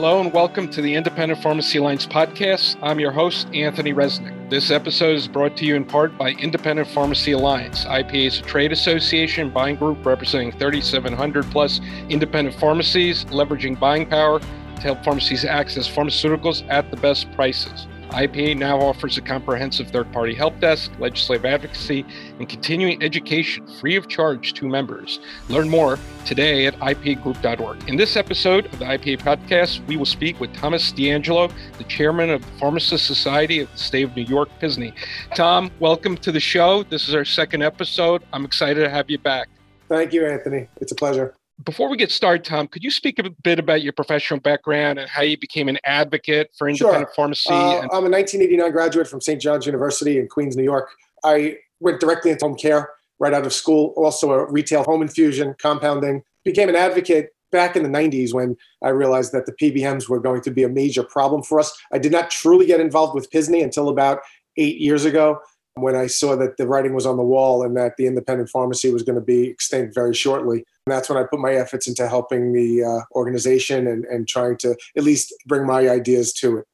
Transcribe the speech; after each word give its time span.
Hello 0.00 0.20
and 0.20 0.32
welcome 0.32 0.68
to 0.68 0.80
the 0.80 0.94
Independent 0.94 1.42
Pharmacy 1.42 1.78
Alliance 1.78 2.06
podcast. 2.06 2.76
I'm 2.82 3.00
your 3.00 3.10
host, 3.10 3.48
Anthony 3.52 3.92
Resnick. 3.92 4.48
This 4.48 4.70
episode 4.70 5.16
is 5.16 5.26
brought 5.26 5.56
to 5.56 5.64
you 5.64 5.74
in 5.74 5.84
part 5.84 6.16
by 6.16 6.34
Independent 6.34 6.86
Pharmacy 6.86 7.32
Alliance. 7.32 7.84
IPA 7.84 8.26
is 8.28 8.38
a 8.38 8.42
trade 8.42 8.70
association 8.70 9.50
buying 9.50 9.74
group 9.74 10.06
representing 10.06 10.52
3,700 10.52 11.46
plus 11.46 11.80
independent 12.08 12.56
pharmacies, 12.60 13.24
leveraging 13.24 13.76
buying 13.80 14.06
power 14.06 14.38
to 14.38 14.80
help 14.82 15.02
pharmacies 15.02 15.44
access 15.44 15.88
pharmaceuticals 15.88 16.64
at 16.70 16.88
the 16.92 16.96
best 16.98 17.28
prices. 17.32 17.88
IPA 18.10 18.58
now 18.58 18.80
offers 18.80 19.18
a 19.18 19.20
comprehensive 19.20 19.90
third 19.90 20.10
party 20.12 20.34
help 20.34 20.58
desk, 20.60 20.90
legislative 20.98 21.44
advocacy, 21.44 22.04
and 22.38 22.48
continuing 22.48 23.02
education 23.02 23.66
free 23.80 23.96
of 23.96 24.08
charge 24.08 24.54
to 24.54 24.68
members. 24.68 25.20
Learn 25.48 25.68
more 25.68 25.98
today 26.24 26.66
at 26.66 26.74
ipagroup.org. 26.80 27.88
In 27.88 27.96
this 27.96 28.16
episode 28.16 28.66
of 28.66 28.78
the 28.78 28.84
IPA 28.84 29.20
podcast, 29.20 29.86
we 29.86 29.96
will 29.96 30.06
speak 30.06 30.40
with 30.40 30.52
Thomas 30.54 30.90
D'Angelo, 30.92 31.48
the 31.78 31.84
chairman 31.84 32.30
of 32.30 32.44
the 32.44 32.52
Pharmacists 32.58 33.06
Society 33.06 33.60
of 33.60 33.72
the 33.72 33.78
state 33.78 34.02
of 34.02 34.16
New 34.16 34.24
York, 34.24 34.48
PSSNY. 34.60 34.92
Tom, 35.34 35.70
welcome 35.78 36.16
to 36.18 36.32
the 36.32 36.40
show. 36.40 36.82
This 36.84 37.08
is 37.08 37.14
our 37.14 37.24
second 37.24 37.62
episode. 37.62 38.22
I'm 38.32 38.44
excited 38.44 38.82
to 38.82 38.90
have 38.90 39.08
you 39.08 39.18
back. 39.18 39.48
Thank 39.88 40.12
you, 40.12 40.26
Anthony. 40.26 40.68
It's 40.80 40.92
a 40.92 40.94
pleasure 40.94 41.34
before 41.64 41.88
we 41.88 41.96
get 41.96 42.10
started, 42.10 42.44
Tom, 42.44 42.68
could 42.68 42.84
you 42.84 42.90
speak 42.90 43.18
a 43.18 43.30
bit 43.42 43.58
about 43.58 43.82
your 43.82 43.92
professional 43.92 44.40
background 44.40 44.98
and 44.98 45.08
how 45.08 45.22
you 45.22 45.36
became 45.36 45.68
an 45.68 45.78
advocate 45.84 46.50
for 46.56 46.68
independent 46.68 47.08
sure. 47.08 47.14
pharmacy? 47.14 47.50
Uh, 47.50 47.82
and- 47.82 47.90
I'm 47.92 48.06
a 48.06 48.10
1989 48.10 48.70
graduate 48.70 49.08
from 49.08 49.20
St. 49.20 49.40
John's 49.40 49.66
University 49.66 50.18
in 50.18 50.28
Queens, 50.28 50.56
New 50.56 50.62
York. 50.62 50.90
I 51.24 51.58
went 51.80 52.00
directly 52.00 52.30
into 52.30 52.44
home 52.44 52.56
care 52.56 52.90
right 53.18 53.34
out 53.34 53.44
of 53.44 53.52
school, 53.52 53.92
also 53.96 54.30
a 54.30 54.50
retail 54.50 54.84
home 54.84 55.02
infusion, 55.02 55.54
compounding. 55.58 56.22
Became 56.44 56.68
an 56.68 56.76
advocate 56.76 57.30
back 57.50 57.74
in 57.74 57.82
the 57.82 57.88
90s 57.88 58.32
when 58.32 58.56
I 58.82 58.90
realized 58.90 59.32
that 59.32 59.46
the 59.46 59.52
PBMs 59.52 60.08
were 60.08 60.20
going 60.20 60.42
to 60.42 60.50
be 60.50 60.62
a 60.62 60.68
major 60.68 61.02
problem 61.02 61.42
for 61.42 61.58
us. 61.58 61.76
I 61.92 61.98
did 61.98 62.12
not 62.12 62.30
truly 62.30 62.66
get 62.66 62.78
involved 62.78 63.14
with 63.14 63.30
PISNY 63.30 63.62
until 63.62 63.88
about 63.88 64.20
eight 64.56 64.78
years 64.78 65.04
ago 65.04 65.40
when 65.80 65.96
I 65.96 66.06
saw 66.06 66.36
that 66.36 66.56
the 66.56 66.66
writing 66.66 66.94
was 66.94 67.06
on 67.06 67.16
the 67.16 67.22
wall 67.22 67.62
and 67.62 67.76
that 67.76 67.96
the 67.96 68.06
independent 68.06 68.50
pharmacy 68.50 68.92
was 68.92 69.02
going 69.02 69.16
to 69.18 69.24
be 69.24 69.48
extinct 69.48 69.94
very 69.94 70.14
shortly. 70.14 70.58
And 70.58 70.92
that's 70.92 71.08
when 71.08 71.18
I 71.18 71.24
put 71.24 71.40
my 71.40 71.54
efforts 71.54 71.86
into 71.86 72.08
helping 72.08 72.52
the 72.52 72.84
uh, 72.84 73.00
organization 73.14 73.86
and, 73.86 74.04
and 74.06 74.26
trying 74.26 74.56
to 74.58 74.76
at 74.96 75.04
least 75.04 75.34
bring 75.46 75.66
my 75.66 75.88
ideas 75.88 76.32
to 76.34 76.58
it. 76.58 76.66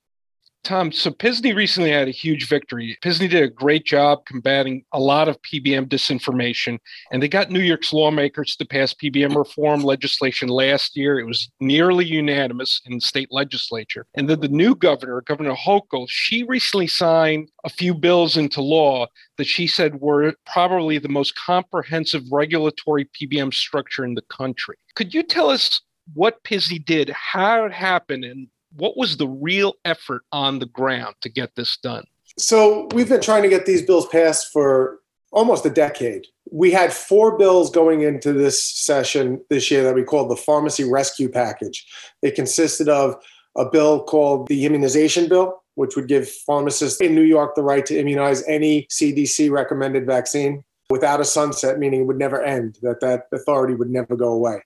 Tom, 0.65 0.91
so 0.91 1.11
Pisney 1.11 1.55
recently 1.55 1.91
had 1.91 2.09
a 2.09 2.13
huge 2.13 2.49
victory. 2.49 2.97
Pisney 3.05 3.29
did 3.29 3.43
a 3.43 3.49
great 3.49 3.85
job 3.85 4.25
combating 4.25 4.83
a 4.93 4.99
lot 4.99 5.29
of 5.29 5.41
PBM 5.43 5.87
disinformation, 5.89 6.79
and 7.13 7.23
they 7.23 7.29
got 7.29 7.51
New 7.51 7.61
York's 7.61 7.93
lawmakers 7.93 8.57
to 8.57 8.65
pass 8.65 8.95
PBM 8.95 9.37
reform 9.37 9.83
legislation 9.83 10.49
last 10.49 10.97
year. 10.97 11.21
It 11.21 11.27
was 11.27 11.51
nearly 11.61 12.07
unanimous 12.07 12.81
in 12.87 12.95
the 12.95 13.01
state 13.01 13.29
legislature. 13.31 14.07
And 14.15 14.29
then 14.29 14.41
the 14.41 14.49
new 14.49 14.75
governor, 14.75 15.21
Governor 15.21 15.55
Hochul, 15.55 16.07
she 16.09 16.43
recently 16.45 16.87
signed 16.87 17.51
a 17.65 17.69
few 17.69 17.95
bills 17.95 18.37
into 18.37 18.63
law 18.63 19.07
that 19.37 19.47
she 19.47 19.67
said 19.67 20.01
were 20.01 20.35
probably 20.47 20.97
the 20.97 21.09
most 21.09 21.37
comprehensive 21.37 22.23
regulatory 22.33 23.05
PBM 23.05 23.53
structure 23.53 24.05
in 24.05 24.15
the 24.15 24.23
country. 24.23 24.77
Could 24.95 25.13
you 25.13 25.23
tell 25.23 25.51
us 25.51 25.83
what 26.13 26.43
PSSNY 26.45 26.85
did, 26.85 27.11
how 27.11 27.65
it 27.65 27.73
happened, 27.73 28.25
and 28.25 28.49
what 28.77 28.97
was 28.97 29.17
the 29.17 29.29
real 29.29 29.75
effort 29.85 30.23
on 30.33 30.59
the 30.59 30.67
ground 30.67 31.15
to 31.21 31.29
get 31.29 31.55
this 31.55 31.77
done? 31.77 32.05
So 32.39 32.89
we've 32.95 33.09
been 33.09 33.21
trying 33.21 33.43
to 33.43 33.49
get 33.49 33.67
these 33.67 33.83
bills 33.83 34.07
passed 34.09 34.53
for 34.53 34.99
almost 35.33 35.67
a 35.67 35.71
decade. 35.71 36.27
We 36.51 36.71
had 36.71 36.93
four 36.93 37.39
bills 37.39 37.71
going 37.71 38.03
into 38.03 38.33
this 38.33 38.63
session 38.63 39.41
this 39.51 39.71
year 39.71 39.83
that 39.85 39.95
we 39.95 40.03
called 40.03 40.31
the 40.31 40.37
Pharmacy 40.37 40.85
Rescue 40.85 41.29
Package. 41.29 41.87
It 42.23 42.35
consisted 42.35 42.89
of 42.89 43.17
a 43.57 43.69
bill 43.69 44.03
called 44.03 44.49
the 44.49 44.65
Immunization 44.65 45.29
Bill, 45.29 45.63
which 45.75 45.97
would 45.97 46.09
give 46.09 46.29
pharmacists 46.29 47.01
in 47.01 47.15
New 47.15 47.23
York 47.23 47.55
the 47.55 47.63
right 47.63 47.87
to 47.87 47.99
immunize 47.99 48.43
any 48.47 48.87
CDC 48.91 49.51
recommended 49.51 50.07
vaccine 50.07 50.65
without 50.91 51.21
a 51.21 51.25
sunset, 51.25 51.79
meaning 51.79 52.03
it 52.03 52.05
would 52.05 52.19
never 52.19 52.43
end, 52.43 52.79
that 52.83 53.01
that 53.01 53.27
authority 53.33 53.75
would 53.75 53.91
never 53.91 54.17
go 54.17 54.33
away. 54.33 54.63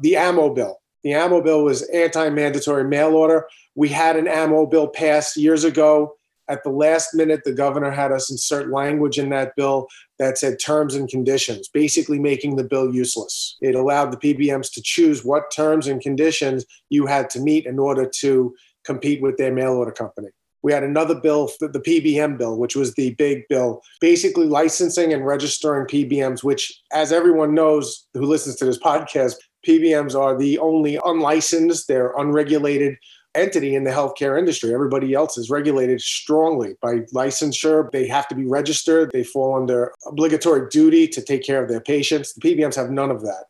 The 0.00 0.16
ammo 0.16 0.54
bill, 0.54 0.80
the 1.06 1.14
ammo 1.14 1.40
bill 1.40 1.62
was 1.62 1.82
anti 1.90 2.28
mandatory 2.30 2.82
mail 2.82 3.14
order. 3.14 3.46
We 3.76 3.88
had 3.88 4.16
an 4.16 4.26
ammo 4.26 4.66
bill 4.66 4.88
passed 4.88 5.36
years 5.36 5.62
ago. 5.62 6.16
At 6.48 6.64
the 6.64 6.70
last 6.70 7.14
minute, 7.14 7.42
the 7.44 7.52
governor 7.52 7.92
had 7.92 8.10
us 8.10 8.28
insert 8.28 8.72
language 8.72 9.16
in 9.16 9.28
that 9.28 9.54
bill 9.54 9.86
that 10.18 10.36
said 10.36 10.58
terms 10.58 10.96
and 10.96 11.08
conditions, 11.08 11.68
basically 11.68 12.18
making 12.18 12.56
the 12.56 12.64
bill 12.64 12.92
useless. 12.92 13.56
It 13.60 13.76
allowed 13.76 14.10
the 14.10 14.16
PBMs 14.16 14.72
to 14.72 14.82
choose 14.82 15.24
what 15.24 15.52
terms 15.52 15.86
and 15.86 16.00
conditions 16.00 16.66
you 16.88 17.06
had 17.06 17.30
to 17.30 17.40
meet 17.40 17.66
in 17.66 17.78
order 17.78 18.10
to 18.22 18.56
compete 18.84 19.22
with 19.22 19.36
their 19.36 19.52
mail 19.52 19.74
order 19.74 19.92
company. 19.92 20.30
We 20.64 20.72
had 20.72 20.82
another 20.82 21.14
bill, 21.14 21.52
the 21.60 21.78
PBM 21.78 22.36
bill, 22.36 22.58
which 22.58 22.74
was 22.74 22.94
the 22.94 23.14
big 23.14 23.46
bill, 23.48 23.80
basically 24.00 24.48
licensing 24.48 25.12
and 25.12 25.24
registering 25.24 25.86
PBMs, 25.86 26.42
which, 26.42 26.82
as 26.92 27.12
everyone 27.12 27.54
knows 27.54 28.08
who 28.12 28.22
listens 28.22 28.56
to 28.56 28.64
this 28.64 28.78
podcast, 28.90 29.36
PBMs 29.66 30.18
are 30.18 30.36
the 30.36 30.58
only 30.58 30.98
unlicensed, 31.04 31.88
they're 31.88 32.14
unregulated 32.16 32.96
entity 33.34 33.74
in 33.74 33.84
the 33.84 33.90
healthcare 33.90 34.38
industry. 34.38 34.72
Everybody 34.72 35.14
else 35.14 35.36
is 35.36 35.50
regulated 35.50 36.00
strongly 36.00 36.74
by 36.80 37.00
licensure. 37.14 37.90
They 37.92 38.08
have 38.08 38.26
to 38.28 38.34
be 38.34 38.46
registered. 38.46 39.10
They 39.12 39.24
fall 39.24 39.56
under 39.56 39.92
obligatory 40.06 40.68
duty 40.70 41.06
to 41.08 41.22
take 41.22 41.44
care 41.44 41.62
of 41.62 41.68
their 41.68 41.80
patients. 41.80 42.32
The 42.32 42.40
PBMs 42.40 42.74
have 42.76 42.90
none 42.90 43.10
of 43.10 43.22
that. 43.22 43.44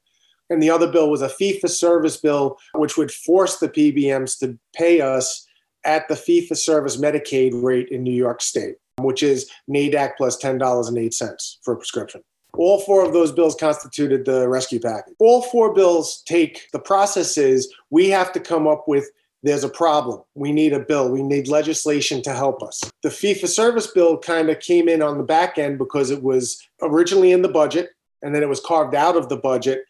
And 0.50 0.62
the 0.62 0.70
other 0.70 0.90
bill 0.90 1.10
was 1.10 1.22
a 1.22 1.28
fee 1.28 1.58
for 1.58 1.68
service 1.68 2.16
bill, 2.16 2.58
which 2.74 2.96
would 2.96 3.10
force 3.10 3.58
the 3.58 3.68
PBMs 3.68 4.38
to 4.40 4.58
pay 4.74 5.00
us 5.00 5.46
at 5.84 6.08
the 6.08 6.16
fee 6.16 6.46
for 6.46 6.54
service 6.54 6.96
Medicaid 6.96 7.62
rate 7.62 7.88
in 7.88 8.02
New 8.02 8.14
York 8.14 8.42
State, 8.42 8.76
which 8.98 9.22
is 9.22 9.50
NADAC 9.70 10.16
plus 10.16 10.36
$10.08 10.40 11.56
for 11.62 11.74
a 11.74 11.76
prescription. 11.76 12.22
All 12.58 12.80
four 12.80 13.04
of 13.04 13.12
those 13.12 13.32
bills 13.32 13.54
constituted 13.54 14.24
the 14.24 14.48
rescue 14.48 14.80
package. 14.80 15.14
All 15.18 15.42
four 15.42 15.74
bills 15.74 16.22
take 16.26 16.68
the 16.72 16.78
process 16.78 17.36
is 17.36 17.72
we 17.90 18.08
have 18.10 18.32
to 18.32 18.40
come 18.40 18.66
up 18.66 18.88
with 18.88 19.10
there's 19.42 19.64
a 19.64 19.68
problem. 19.68 20.22
We 20.34 20.50
need 20.50 20.72
a 20.72 20.80
bill. 20.80 21.08
We 21.08 21.22
need 21.22 21.46
legislation 21.46 22.20
to 22.22 22.32
help 22.32 22.62
us. 22.62 22.82
The 23.02 23.10
for 23.10 23.46
service 23.46 23.86
bill 23.86 24.18
kind 24.18 24.50
of 24.50 24.58
came 24.58 24.88
in 24.88 25.02
on 25.02 25.18
the 25.18 25.24
back 25.24 25.56
end 25.56 25.78
because 25.78 26.10
it 26.10 26.22
was 26.22 26.60
originally 26.82 27.32
in 27.32 27.42
the 27.42 27.48
budget 27.48 27.90
and 28.22 28.34
then 28.34 28.42
it 28.42 28.48
was 28.48 28.60
carved 28.60 28.94
out 28.94 29.16
of 29.16 29.28
the 29.28 29.36
budget 29.36 29.84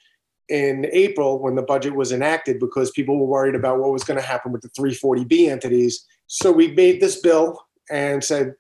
in 0.49 0.87
April 0.93 1.39
when 1.39 1.55
the 1.55 1.63
budget 1.63 1.95
was 1.95 2.13
enacted 2.13 2.61
because 2.61 2.91
people 2.91 3.19
were 3.19 3.27
worried 3.27 3.55
about 3.55 3.79
what 3.79 3.93
was 3.93 4.05
going 4.05 4.21
to 4.21 4.27
happen 4.27 4.53
with 4.53 4.63
the 4.63 4.69
340B 4.71 5.49
entities. 5.49 6.05
So 6.27 6.53
we 6.53 6.73
made 6.73 7.01
this 7.01 7.21
bill 7.21 7.67
and 7.91 8.23
said, 8.23 8.55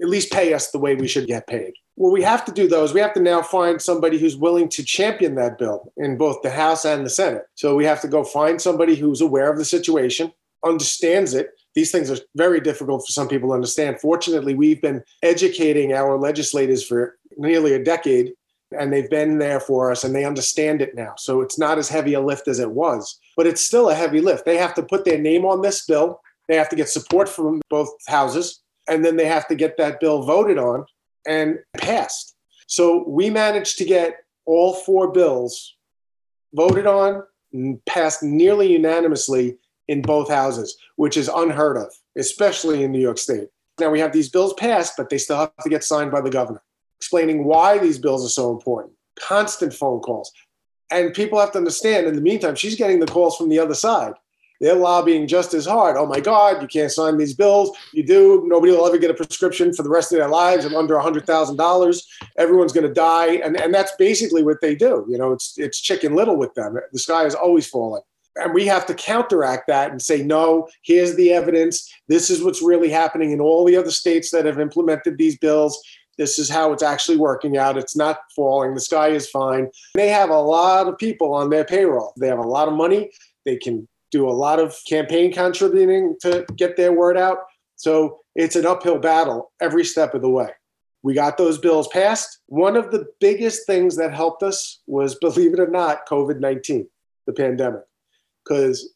at 0.00 0.08
least 0.08 0.32
pay 0.32 0.54
us 0.54 0.70
the 0.70 0.78
way 0.78 0.94
we 0.94 1.08
should 1.08 1.26
get 1.26 1.46
paid. 1.46 1.72
What 1.96 2.12
we 2.12 2.22
have 2.22 2.44
to 2.46 2.52
do, 2.52 2.66
though, 2.66 2.84
is 2.84 2.94
we 2.94 3.00
have 3.00 3.12
to 3.14 3.20
now 3.20 3.42
find 3.42 3.80
somebody 3.80 4.18
who's 4.18 4.36
willing 4.36 4.68
to 4.70 4.84
champion 4.84 5.34
that 5.34 5.58
bill 5.58 5.92
in 5.98 6.16
both 6.16 6.40
the 6.42 6.50
House 6.50 6.84
and 6.84 7.04
the 7.04 7.10
Senate. 7.10 7.42
So 7.54 7.76
we 7.76 7.84
have 7.84 8.00
to 8.00 8.08
go 8.08 8.24
find 8.24 8.60
somebody 8.60 8.94
who's 8.94 9.20
aware 9.20 9.50
of 9.50 9.58
the 9.58 9.64
situation, 9.64 10.32
understands 10.64 11.34
it. 11.34 11.50
These 11.74 11.92
things 11.92 12.10
are 12.10 12.18
very 12.34 12.60
difficult 12.60 13.04
for 13.06 13.12
some 13.12 13.28
people 13.28 13.50
to 13.50 13.54
understand. 13.54 14.00
Fortunately, 14.00 14.54
we've 14.54 14.80
been 14.80 15.02
educating 15.22 15.92
our 15.92 16.18
legislators 16.18 16.84
for 16.84 17.16
nearly 17.36 17.74
a 17.74 17.84
decade, 17.84 18.32
and 18.78 18.92
they've 18.92 19.10
been 19.10 19.38
there 19.38 19.60
for 19.60 19.90
us 19.90 20.04
and 20.04 20.14
they 20.14 20.24
understand 20.24 20.80
it 20.80 20.94
now. 20.94 21.12
So 21.18 21.40
it's 21.40 21.58
not 21.58 21.76
as 21.76 21.88
heavy 21.88 22.14
a 22.14 22.20
lift 22.20 22.48
as 22.48 22.60
it 22.60 22.70
was, 22.70 23.18
but 23.36 23.46
it's 23.46 23.60
still 23.60 23.90
a 23.90 23.94
heavy 23.94 24.20
lift. 24.20 24.44
They 24.44 24.56
have 24.56 24.74
to 24.74 24.82
put 24.82 25.04
their 25.04 25.18
name 25.18 25.44
on 25.44 25.60
this 25.60 25.84
bill, 25.84 26.20
they 26.48 26.56
have 26.56 26.68
to 26.70 26.76
get 26.76 26.88
support 26.88 27.28
from 27.28 27.60
both 27.68 27.90
houses 28.08 28.62
and 28.88 29.04
then 29.04 29.16
they 29.16 29.26
have 29.26 29.46
to 29.48 29.54
get 29.54 29.76
that 29.76 30.00
bill 30.00 30.22
voted 30.22 30.58
on 30.58 30.84
and 31.26 31.58
passed. 31.76 32.34
So 32.66 33.04
we 33.08 33.30
managed 33.30 33.78
to 33.78 33.84
get 33.84 34.18
all 34.46 34.74
four 34.74 35.12
bills 35.12 35.76
voted 36.54 36.86
on 36.86 37.22
and 37.52 37.84
passed 37.84 38.22
nearly 38.22 38.72
unanimously 38.72 39.58
in 39.88 40.02
both 40.02 40.30
houses, 40.30 40.76
which 40.96 41.16
is 41.16 41.28
unheard 41.28 41.76
of, 41.76 41.92
especially 42.16 42.84
in 42.84 42.92
New 42.92 43.00
York 43.00 43.18
State. 43.18 43.48
Now 43.78 43.90
we 43.90 44.00
have 44.00 44.12
these 44.12 44.28
bills 44.28 44.54
passed, 44.54 44.94
but 44.96 45.10
they 45.10 45.18
still 45.18 45.38
have 45.38 45.56
to 45.62 45.68
get 45.68 45.84
signed 45.84 46.12
by 46.12 46.20
the 46.20 46.30
governor, 46.30 46.62
explaining 46.98 47.44
why 47.44 47.78
these 47.78 47.98
bills 47.98 48.24
are 48.24 48.28
so 48.30 48.52
important. 48.52 48.94
Constant 49.18 49.74
phone 49.74 50.00
calls. 50.00 50.32
And 50.90 51.14
people 51.14 51.38
have 51.38 51.52
to 51.52 51.58
understand 51.58 52.06
in 52.06 52.14
the 52.14 52.20
meantime, 52.20 52.56
she's 52.56 52.76
getting 52.76 53.00
the 53.00 53.06
calls 53.06 53.36
from 53.36 53.48
the 53.48 53.58
other 53.58 53.74
side 53.74 54.14
they're 54.60 54.74
lobbying 54.74 55.26
just 55.26 55.54
as 55.54 55.64
hard. 55.64 55.96
Oh 55.96 56.06
my 56.06 56.20
God, 56.20 56.60
you 56.60 56.68
can't 56.68 56.92
sign 56.92 57.16
these 57.16 57.34
bills. 57.34 57.76
You 57.92 58.04
do. 58.04 58.44
Nobody 58.46 58.72
will 58.72 58.86
ever 58.86 58.98
get 58.98 59.10
a 59.10 59.14
prescription 59.14 59.72
for 59.72 59.82
the 59.82 59.88
rest 59.88 60.12
of 60.12 60.18
their 60.18 60.28
lives 60.28 60.66
and 60.66 60.74
under 60.74 60.94
$100,000. 60.94 62.02
Everyone's 62.36 62.72
going 62.72 62.86
to 62.86 62.92
die. 62.92 63.36
And, 63.36 63.58
and 63.58 63.72
that's 63.72 63.92
basically 63.96 64.42
what 64.42 64.60
they 64.60 64.74
do. 64.74 65.06
You 65.08 65.16
know, 65.16 65.32
it's, 65.32 65.56
it's 65.56 65.80
chicken 65.80 66.14
little 66.14 66.36
with 66.36 66.52
them. 66.54 66.76
The 66.92 66.98
sky 66.98 67.24
is 67.24 67.34
always 67.34 67.66
falling. 67.66 68.02
And 68.36 68.54
we 68.54 68.66
have 68.66 68.86
to 68.86 68.94
counteract 68.94 69.66
that 69.68 69.90
and 69.90 70.00
say, 70.00 70.22
no, 70.22 70.68
here's 70.82 71.16
the 71.16 71.32
evidence. 71.32 71.92
This 72.08 72.30
is 72.30 72.44
what's 72.44 72.62
really 72.62 72.90
happening 72.90 73.32
in 73.32 73.40
all 73.40 73.64
the 73.64 73.76
other 73.76 73.90
states 73.90 74.30
that 74.30 74.44
have 74.44 74.60
implemented 74.60 75.18
these 75.18 75.36
bills. 75.38 75.82
This 76.16 76.38
is 76.38 76.50
how 76.50 76.72
it's 76.72 76.82
actually 76.82 77.16
working 77.16 77.56
out. 77.56 77.78
It's 77.78 77.96
not 77.96 78.18
falling. 78.36 78.74
The 78.74 78.80
sky 78.80 79.08
is 79.08 79.28
fine. 79.28 79.68
They 79.94 80.08
have 80.08 80.28
a 80.28 80.38
lot 80.38 80.86
of 80.86 80.98
people 80.98 81.34
on 81.34 81.48
their 81.48 81.64
payroll. 81.64 82.12
They 82.18 82.28
have 82.28 82.38
a 82.38 82.42
lot 82.42 82.68
of 82.68 82.74
money. 82.74 83.10
They 83.46 83.56
can 83.56 83.88
do 84.10 84.28
a 84.28 84.32
lot 84.32 84.58
of 84.58 84.76
campaign 84.88 85.32
contributing 85.32 86.16
to 86.20 86.44
get 86.56 86.76
their 86.76 86.92
word 86.92 87.16
out. 87.16 87.38
So 87.76 88.20
it's 88.34 88.56
an 88.56 88.66
uphill 88.66 88.98
battle 88.98 89.52
every 89.60 89.84
step 89.84 90.14
of 90.14 90.22
the 90.22 90.28
way. 90.28 90.50
We 91.02 91.14
got 91.14 91.38
those 91.38 91.58
bills 91.58 91.88
passed. 91.88 92.40
One 92.46 92.76
of 92.76 92.90
the 92.90 93.06
biggest 93.20 93.66
things 93.66 93.96
that 93.96 94.12
helped 94.12 94.42
us 94.42 94.80
was, 94.86 95.14
believe 95.20 95.54
it 95.54 95.60
or 95.60 95.68
not, 95.68 96.08
COVID 96.08 96.40
19, 96.40 96.86
the 97.26 97.32
pandemic. 97.32 97.82
Because 98.44 98.92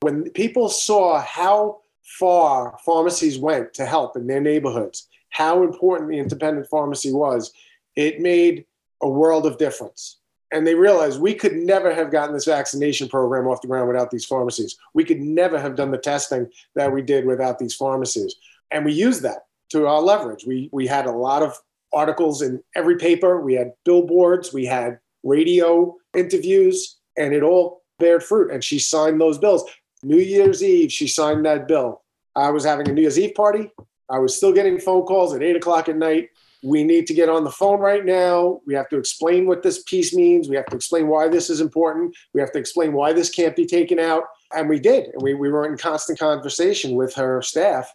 when 0.00 0.30
people 0.30 0.68
saw 0.68 1.20
how 1.20 1.80
far 2.02 2.78
pharmacies 2.84 3.38
went 3.38 3.74
to 3.74 3.84
help 3.84 4.16
in 4.16 4.26
their 4.26 4.40
neighborhoods, 4.40 5.08
how 5.30 5.62
important 5.62 6.10
the 6.10 6.18
independent 6.18 6.66
pharmacy 6.68 7.12
was, 7.12 7.52
it 7.94 8.20
made 8.20 8.64
a 9.02 9.08
world 9.08 9.46
of 9.46 9.58
difference. 9.58 10.18
And 10.52 10.66
they 10.66 10.74
realized 10.74 11.20
we 11.20 11.34
could 11.34 11.54
never 11.54 11.92
have 11.92 12.10
gotten 12.10 12.32
this 12.32 12.44
vaccination 12.44 13.08
program 13.08 13.48
off 13.48 13.62
the 13.62 13.68
ground 13.68 13.88
without 13.88 14.10
these 14.10 14.24
pharmacies. 14.24 14.76
We 14.94 15.04
could 15.04 15.20
never 15.20 15.58
have 15.58 15.74
done 15.74 15.90
the 15.90 15.98
testing 15.98 16.48
that 16.76 16.92
we 16.92 17.02
did 17.02 17.26
without 17.26 17.58
these 17.58 17.74
pharmacies. 17.74 18.36
And 18.70 18.84
we 18.84 18.92
used 18.92 19.22
that 19.22 19.46
to 19.70 19.86
our 19.86 20.00
leverage. 20.00 20.44
We, 20.46 20.68
we 20.72 20.86
had 20.86 21.06
a 21.06 21.12
lot 21.12 21.42
of 21.42 21.58
articles 21.92 22.42
in 22.42 22.62
every 22.74 22.96
paper, 22.96 23.40
we 23.40 23.54
had 23.54 23.72
billboards, 23.84 24.52
we 24.52 24.66
had 24.66 24.98
radio 25.22 25.96
interviews, 26.14 26.96
and 27.16 27.32
it 27.32 27.42
all 27.42 27.82
bared 27.98 28.22
fruit. 28.22 28.50
And 28.52 28.62
she 28.62 28.78
signed 28.78 29.20
those 29.20 29.38
bills. 29.38 29.64
New 30.02 30.18
Year's 30.18 30.62
Eve, 30.62 30.92
she 30.92 31.08
signed 31.08 31.44
that 31.46 31.66
bill. 31.66 32.02
I 32.34 32.50
was 32.50 32.64
having 32.64 32.88
a 32.88 32.92
New 32.92 33.00
Year's 33.02 33.18
Eve 33.18 33.34
party. 33.34 33.72
I 34.08 34.18
was 34.18 34.36
still 34.36 34.52
getting 34.52 34.78
phone 34.78 35.04
calls 35.04 35.34
at 35.34 35.42
eight 35.42 35.56
o'clock 35.56 35.88
at 35.88 35.96
night. 35.96 36.28
We 36.62 36.84
need 36.84 37.06
to 37.06 37.14
get 37.14 37.28
on 37.28 37.44
the 37.44 37.50
phone 37.50 37.80
right 37.80 38.04
now. 38.04 38.60
We 38.66 38.74
have 38.74 38.88
to 38.88 38.98
explain 38.98 39.46
what 39.46 39.62
this 39.62 39.82
piece 39.84 40.14
means. 40.14 40.48
We 40.48 40.56
have 40.56 40.66
to 40.66 40.76
explain 40.76 41.08
why 41.08 41.28
this 41.28 41.50
is 41.50 41.60
important. 41.60 42.16
We 42.34 42.40
have 42.40 42.52
to 42.52 42.58
explain 42.58 42.92
why 42.92 43.12
this 43.12 43.30
can't 43.30 43.54
be 43.54 43.66
taken 43.66 43.98
out. 43.98 44.24
And 44.54 44.68
we 44.68 44.80
did. 44.80 45.06
And 45.06 45.22
we, 45.22 45.34
we 45.34 45.50
were 45.50 45.66
in 45.66 45.76
constant 45.76 46.18
conversation 46.18 46.94
with 46.94 47.14
her 47.14 47.42
staff. 47.42 47.92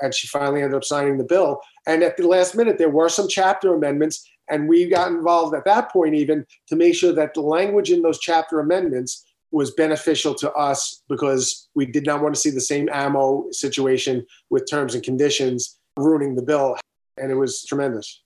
And 0.00 0.14
she 0.14 0.26
finally 0.26 0.62
ended 0.62 0.76
up 0.76 0.84
signing 0.84 1.18
the 1.18 1.24
bill. 1.24 1.60
And 1.86 2.02
at 2.02 2.16
the 2.16 2.26
last 2.26 2.54
minute, 2.54 2.78
there 2.78 2.90
were 2.90 3.08
some 3.08 3.28
chapter 3.28 3.74
amendments. 3.74 4.28
And 4.50 4.68
we 4.68 4.88
got 4.88 5.10
involved 5.10 5.54
at 5.54 5.64
that 5.64 5.90
point, 5.92 6.14
even 6.14 6.44
to 6.68 6.76
make 6.76 6.94
sure 6.94 7.12
that 7.12 7.34
the 7.34 7.40
language 7.40 7.90
in 7.90 8.02
those 8.02 8.18
chapter 8.18 8.60
amendments 8.60 9.24
was 9.54 9.70
beneficial 9.70 10.34
to 10.34 10.52
us 10.52 11.02
because 11.08 11.68
we 11.74 11.86
did 11.86 12.04
not 12.04 12.20
want 12.20 12.34
to 12.34 12.40
see 12.40 12.50
the 12.50 12.60
same 12.60 12.88
ammo 12.92 13.46
situation 13.52 14.26
with 14.50 14.68
terms 14.68 14.94
and 14.94 15.04
conditions 15.04 15.78
ruining 15.96 16.34
the 16.34 16.42
bill. 16.42 16.76
And 17.16 17.30
it 17.30 17.34
was 17.34 17.64
tremendous. 17.64 18.20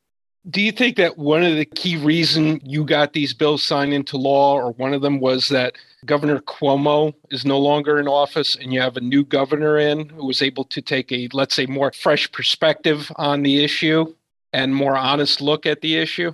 Do 0.51 0.63
you 0.63 0.73
think 0.73 0.97
that 0.97 1.19
one 1.19 1.43
of 1.43 1.57
the 1.57 1.65
key 1.65 1.97
reason 1.97 2.61
you 2.65 2.85
got 2.85 3.13
these 3.13 3.35
bills 3.35 3.63
signed 3.63 3.93
into 3.93 4.17
law, 4.17 4.55
or 4.55 4.73
one 4.73 4.95
of 4.95 5.03
them 5.03 5.21
was 5.21 5.49
that 5.49 5.75
Governor 6.07 6.41
Cuomo 6.41 7.13
is 7.31 7.45
no 7.45 7.59
longer 7.59 7.99
in 7.99 8.09
office 8.09 8.55
and 8.57 8.73
you 8.73 8.81
have 8.81 8.97
a 8.97 9.01
new 9.01 9.25
governor 9.25 9.79
in 9.79 10.09
who 10.09 10.25
was 10.27 10.41
able 10.41 10.65
to 10.65 10.81
take 10.81 11.13
a, 11.13 11.29
let's 11.33 11.55
say, 11.55 11.67
more 11.67 11.93
fresh 11.93 12.31
perspective 12.33 13.11
on 13.17 13.43
the 13.43 13.63
issue 13.63 14.15
and 14.53 14.75
more 14.75 14.97
honest 14.97 15.41
look 15.41 15.67
at 15.67 15.81
the 15.81 15.97
issue? 15.97 16.33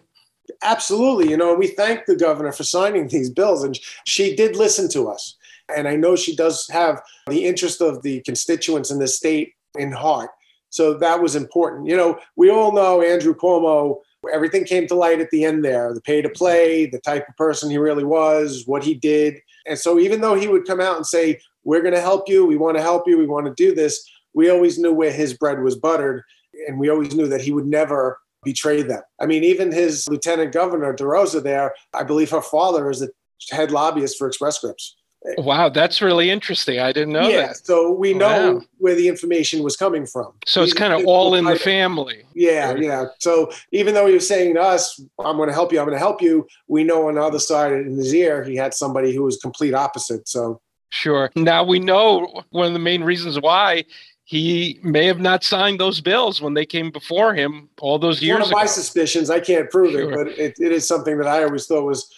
Absolutely. 0.63 1.31
You 1.31 1.37
know, 1.37 1.55
we 1.55 1.69
thank 1.69 2.07
the 2.07 2.17
governor 2.17 2.53
for 2.53 2.65
signing 2.65 3.09
these 3.09 3.31
bills, 3.31 3.65
and 3.65 3.79
she 4.07 4.37
did 4.37 4.57
listen 4.57 4.89
to 4.91 5.09
us. 5.09 5.37
And 5.75 5.89
I 5.89 5.97
know 5.97 6.15
she 6.15 6.37
does 6.37 6.69
have 6.69 7.03
the 7.27 7.47
interest 7.47 7.81
of 7.81 8.03
the 8.03 8.21
constituents 8.21 8.91
in 8.91 8.99
the 8.99 9.09
state 9.09 9.55
in 9.79 9.93
heart. 9.93 10.31
So 10.75 10.95
that 10.95 11.23
was 11.23 11.37
important. 11.37 11.87
You 11.87 11.97
know, 11.97 12.19
we 12.35 12.51
all 12.51 12.73
know 12.73 13.01
Andrew 13.01 13.33
Cuomo, 13.33 14.01
everything 14.33 14.65
came 14.65 14.89
to 14.89 14.97
light 14.97 15.21
at 15.21 15.31
the 15.31 15.45
end 15.45 15.65
there 15.65 15.95
the 15.95 16.01
pay 16.01 16.21
to 16.21 16.29
play, 16.29 16.87
the 16.87 16.99
type 16.99 17.29
of 17.29 17.37
person 17.37 17.71
he 17.71 17.79
really 17.79 18.03
was, 18.03 18.65
what 18.67 18.83
he 18.83 18.93
did. 18.93 19.39
And 19.69 19.79
so 19.79 20.01
even 20.01 20.21
though 20.21 20.35
he 20.35 20.49
would 20.49 20.67
come 20.67 20.81
out 20.81 20.97
and 20.97 21.07
say, 21.07 21.39
We're 21.63 21.83
going 21.83 21.95
to 21.95 22.01
help 22.01 22.29
you, 22.29 22.45
we 22.45 22.57
want 22.57 22.77
to 22.77 22.83
help 22.83 23.07
you, 23.07 23.17
we 23.17 23.27
want 23.27 23.47
to 23.47 23.55
do 23.55 23.73
this, 23.73 24.05
we 24.35 24.51
always 24.51 24.77
knew 24.77 24.93
where 24.93 25.13
his 25.13 25.35
bread 25.35 25.63
was 25.63 25.77
buttered. 25.77 26.25
And 26.67 26.81
we 26.81 26.89
always 26.89 27.15
knew 27.15 27.29
that 27.29 27.41
he 27.41 27.53
would 27.53 27.67
never 27.67 28.19
betray 28.43 28.83
them. 28.83 29.03
I 29.21 29.27
mean, 29.27 29.45
even 29.45 29.71
his 29.71 30.09
lieutenant 30.09 30.53
governor, 30.53 30.93
DeRosa, 30.93 31.41
there, 31.41 31.73
I 31.93 32.03
believe 32.03 32.31
her 32.31 32.43
father 32.43 32.91
is 32.91 32.99
the 32.99 33.11
head 33.53 33.71
lobbyist 33.71 34.19
for 34.19 34.27
Express 34.27 34.57
Scripts. 34.57 34.97
Wow, 35.39 35.71
that's 35.71 36.03
really 36.03 36.31
interesting. 36.31 36.81
I 36.81 36.93
didn't 36.93 37.15
know 37.15 37.29
yeah, 37.29 37.47
that. 37.47 37.65
So 37.65 37.91
we 37.91 38.13
know 38.13 38.57
wow. 38.57 38.63
where 38.77 38.95
the 38.95 39.09
information 39.09 39.63
was 39.63 39.75
coming 39.77 40.05
from. 40.05 40.35
So 40.47 40.63
it's 40.63 40.75
kind 40.75 40.93
of 40.93 41.07
all 41.07 41.35
in 41.35 41.47
the 41.47 41.59
family. 41.59 42.25
Yeah, 42.35 42.73
right? 42.73 42.83
yeah. 42.83 43.07
So 43.21 43.51
even 43.73 43.95
though 43.95 44.07
he 44.07 44.13
was 44.15 44.29
saying 44.29 44.55
to 44.55 44.61
us, 44.61 45.01
I'm 45.19 45.37
going 45.37 45.49
to 45.49 45.55
help 45.55 45.73
you, 45.73 45.79
I'm 45.79 45.87
going 45.87 45.97
to 45.97 45.99
help 45.99 46.21
you, 46.21 46.47
we 46.69 46.85
know 46.85 47.09
on 47.09 47.15
the 47.15 47.23
other 47.23 47.39
side 47.39 47.73
in 47.73 47.97
his 47.97 48.15
ear, 48.15 48.45
he 48.45 48.55
had 48.55 48.75
somebody 48.75 49.15
who 49.15 49.23
was 49.23 49.39
complete 49.39 49.73
opposite. 49.73 50.29
So 50.29 50.61
Sure. 50.91 51.31
Now 51.35 51.65
we 51.65 51.81
know 51.81 52.45
one 52.51 52.69
of 52.69 52.73
the 52.73 52.79
main 52.79 53.03
reasons 53.03 53.41
why 53.41 53.85
he 54.25 54.79
may 54.83 55.07
have 55.07 55.21
not 55.21 55.43
signed 55.43 55.81
those 55.81 56.01
bills 56.01 56.41
when 56.41 56.55
they 56.55 56.65
came 56.65 56.91
before 56.91 57.35
him 57.35 57.69
all 57.81 57.99
those 57.99 58.23
years 58.23 58.35
One 58.35 58.43
of 58.43 58.49
ago. 58.49 58.59
my 58.59 58.67
suspicions, 58.67 59.29
I 59.29 59.41
can't 59.41 59.69
prove 59.71 59.93
sure. 59.93 60.13
it, 60.13 60.15
but 60.15 60.29
it, 60.39 60.55
it 60.59 60.73
is 60.73 60.87
something 60.87 61.19
that 61.19 61.27
I 61.27 61.43
always 61.43 61.67
thought 61.67 61.85
was 61.85 62.13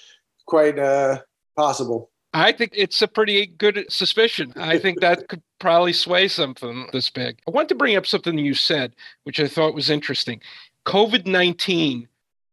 quite 0.44 0.78
uh, 0.78 1.20
possible. 1.56 2.10
I 2.36 2.52
think 2.52 2.72
it's 2.74 3.00
a 3.00 3.08
pretty 3.08 3.46
good 3.46 3.86
suspicion. 3.88 4.52
I 4.56 4.78
think 4.78 5.00
that 5.00 5.26
could 5.28 5.42
probably 5.58 5.94
sway 5.94 6.28
something 6.28 6.86
this 6.92 7.08
big. 7.08 7.38
I 7.48 7.50
want 7.50 7.70
to 7.70 7.74
bring 7.74 7.96
up 7.96 8.06
something 8.06 8.36
you 8.36 8.52
said, 8.52 8.94
which 9.24 9.40
I 9.40 9.48
thought 9.48 9.74
was 9.74 9.88
interesting. 9.88 10.42
COVID 10.84 11.24
19 11.24 12.06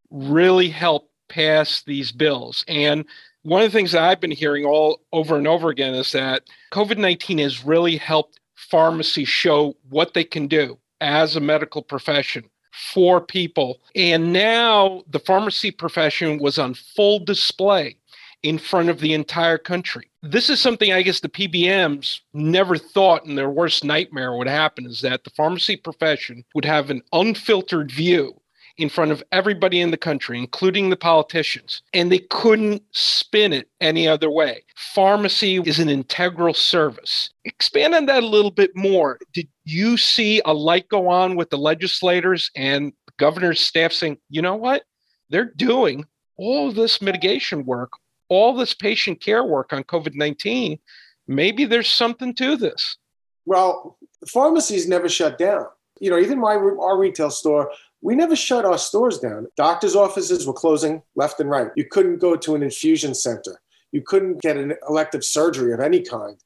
really 0.09 0.69
helped 0.69 1.12
pass 1.27 1.83
these 1.83 2.13
bills. 2.13 2.63
And 2.69 3.03
one 3.41 3.62
of 3.62 3.69
the 3.69 3.77
things 3.77 3.91
that 3.91 4.03
I've 4.03 4.21
been 4.21 4.31
hearing 4.31 4.63
all 4.63 5.01
over 5.12 5.35
and 5.35 5.47
over 5.47 5.69
again 5.69 5.95
is 5.95 6.13
that 6.13 6.44
COVID 6.71 6.97
19 6.97 7.39
has 7.39 7.65
really 7.65 7.97
helped 7.97 8.39
pharmacies 8.56 9.27
show 9.27 9.75
what 9.89 10.13
they 10.13 10.24
can 10.24 10.47
do 10.47 10.79
as 11.01 11.36
a 11.36 11.41
medical 11.41 11.81
profession 11.81 12.45
for 12.71 13.19
people. 13.19 13.81
And 13.95 14.31
now 14.31 15.03
the 15.09 15.19
pharmacy 15.19 15.71
profession 15.71 16.39
was 16.39 16.57
on 16.57 16.74
full 16.74 17.19
display 17.19 17.97
in 18.44 18.57
front 18.57 18.90
of 18.90 19.00
the 19.00 19.13
entire 19.13 19.57
country. 19.57 20.10
This 20.22 20.50
is 20.50 20.60
something 20.60 20.94
I 20.94 21.01
guess 21.01 21.22
the 21.22 21.30
PBMs 21.30 22.19
never 22.34 22.78
thought 22.78 23.25
in 23.25 23.36
their 23.36 23.50
worst 23.50 23.84
nightmare 23.84 24.38
would 24.38 24.48
happen 24.48 24.86
is 24.86 25.01
that 25.01 25.24
the 25.24 25.30
pharmacy 25.31 25.75
profession 25.75 26.44
would 26.54 26.66
have 26.66 26.90
an 26.90 27.01
unfiltered 27.12 27.92
view 27.92 28.40
in 28.78 28.90
front 28.90 29.12
of 29.12 29.24
everybody 29.31 29.81
in 29.81 29.92
the 29.92 29.98
country, 29.98 30.38
including 30.38 30.90
the 30.90 30.95
politicians, 30.95 31.84
and 31.94 32.12
they 32.12 32.19
couldn't 32.19 32.82
spin 32.91 33.53
it 33.53 33.70
any 33.82 34.08
other 34.08 34.32
way. 34.32 34.63
Pharmacy 34.75 35.58
is 35.58 35.79
an 35.79 35.89
integral 35.89 36.53
service. 36.53 37.29
Expand 37.46 37.94
on 37.94 38.08
that 38.08 38.24
a 38.24 38.27
little 38.27 38.51
bit 38.51 38.75
more. 38.75 39.20
Did 39.32 39.48
you 39.63 39.96
see 39.98 40.41
a 40.46 40.53
light 40.53 40.88
go 40.89 41.08
on 41.08 41.36
with 41.36 41.50
the 41.50 41.58
legislators 41.58 42.50
and 42.56 42.94
governor's 43.17 43.62
staff 43.62 43.91
saying, 43.94 44.17
you 44.29 44.41
know 44.41 44.56
what? 44.56 44.84
They're 45.29 45.53
doing 45.56 46.06
all 46.38 46.72
this 46.72 47.01
mitigation 47.01 47.65
work, 47.65 47.91
all 48.30 48.56
this 48.56 48.74
patient 48.74 49.22
care 49.22 49.44
work 49.44 49.74
on 49.74 49.84
COVID 49.84 50.15
19. 50.15 50.80
Maybe 51.27 51.65
there's 51.65 51.92
something 51.92 52.34
to 52.36 52.58
this. 52.58 52.98
Well, 53.46 53.98
pharmacies 54.27 54.88
never 54.88 55.10
shut 55.10 55.38
down. 55.38 55.68
You 56.00 56.10
know, 56.10 56.18
even 56.20 56.39
my 56.39 56.56
our 56.56 56.98
retail 56.98 57.30
store, 57.30 57.72
we 58.01 58.15
never 58.15 58.36
shut 58.36 58.65
our 58.65 58.77
stores 58.77 59.20
down. 59.20 59.48
Doctors' 59.56 59.96
offices 59.96 60.46
were 60.46 60.53
closing 60.53 61.01
left 61.15 61.39
and 61.39 61.50
right. 61.50 61.70
You 61.75 61.86
couldn't 61.86 62.20
go 62.20 62.36
to 62.36 62.56
an 62.56 62.63
infusion 62.63 63.13
center. 63.13 63.62
You 63.92 64.01
couldn't 64.01 64.42
get 64.42 64.58
an 64.58 64.74
elective 64.89 65.24
surgery 65.24 65.72
of 65.72 65.80
any 65.80 66.01
kind. 66.01 66.38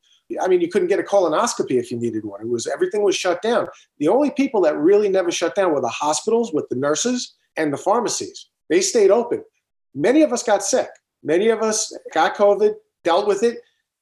I 0.42 0.48
mean, 0.48 0.60
you 0.60 0.68
couldn't 0.68 0.90
get 0.90 1.00
a 1.00 1.04
colonoscopy 1.04 1.80
if 1.80 1.90
you 1.90 1.98
needed 1.98 2.26
one. 2.26 2.42
It 2.42 2.50
was 2.50 2.68
everything 2.68 3.02
was 3.02 3.16
shut 3.16 3.42
down. 3.42 3.68
The 4.00 4.10
only 4.10 4.30
people 4.32 4.62
that 4.62 4.78
really 4.78 5.10
never 5.10 5.32
shut 5.32 5.56
down 5.56 5.74
were 5.74 5.82
the 5.82 5.88
hospitals 5.88 6.54
with 6.54 6.68
the 6.70 6.76
nurses 6.76 7.36
and 7.56 7.72
the 7.72 7.78
pharmacies. 7.78 8.48
They 8.70 8.82
stayed 8.82 9.10
open. 9.10 9.44
Many 9.96 10.22
of 10.22 10.34
us 10.34 10.44
got 10.44 10.64
sick. 10.64 10.90
Many 11.28 11.50
of 11.50 11.62
us 11.62 11.94
got 12.14 12.38
COVID, 12.38 12.76
dealt 13.04 13.28
with 13.28 13.44
it. 13.44 13.58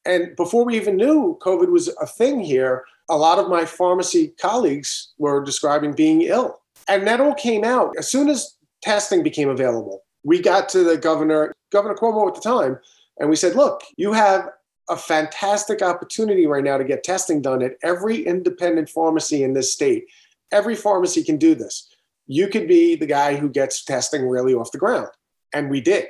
And 0.06 0.36
before 0.36 0.64
we 0.64 0.76
even 0.76 0.96
knew 0.96 1.40
COVID 1.42 1.70
was 1.72 1.88
a 2.00 2.06
thing 2.06 2.40
here, 2.40 2.86
a 3.10 3.18
lot 3.18 3.40
of 3.40 3.50
my 3.50 3.66
pharmacy 3.66 4.36
colleagues 4.40 5.14
were 5.18 5.44
describing 5.44 5.94
being 5.94 6.22
ill. 6.22 6.60
And 6.88 7.08
that 7.08 7.20
all 7.20 7.34
came 7.34 7.64
out 7.64 7.96
as 7.98 8.08
soon 8.08 8.30
as 8.30 8.58
testing 8.84 9.24
became 9.24 9.50
available. 9.50 10.04
We 10.24 10.40
got 10.40 10.70
to 10.70 10.84
the 10.84 10.98
governor, 10.98 11.52
Governor 11.72 11.96
Cuomo 11.96 12.28
at 12.28 12.36
the 12.36 12.42
time, 12.42 12.78
and 13.20 13.28
we 13.28 13.36
said, 13.36 13.56
look, 13.56 13.82
you 13.98 14.14
have 14.14 14.50
a 14.88 14.96
fantastic 14.96 15.82
opportunity 15.82 16.46
right 16.46 16.64
now 16.64 16.78
to 16.78 16.84
get 16.84 17.04
testing 17.04 17.42
done 17.42 17.64
at 17.64 17.74
every 17.82 18.24
independent 18.24 18.88
pharmacy 18.88 19.44
in 19.44 19.54
this 19.54 19.74
state. 19.74 20.06
Every 20.52 20.76
pharmacy 20.76 21.24
can 21.24 21.38
do 21.38 21.56
this. 21.56 21.90
You 22.28 22.50
could 22.50 22.68
be 22.68 22.96
the 22.96 23.08
guy 23.08 23.36
who 23.36 23.50
gets 23.50 23.84
testing 23.84 24.30
really 24.30 24.54
off 24.54 24.72
the 24.72 24.78
ground. 24.78 25.08
And 25.54 25.72
we 25.72 25.82
did. 25.82 26.06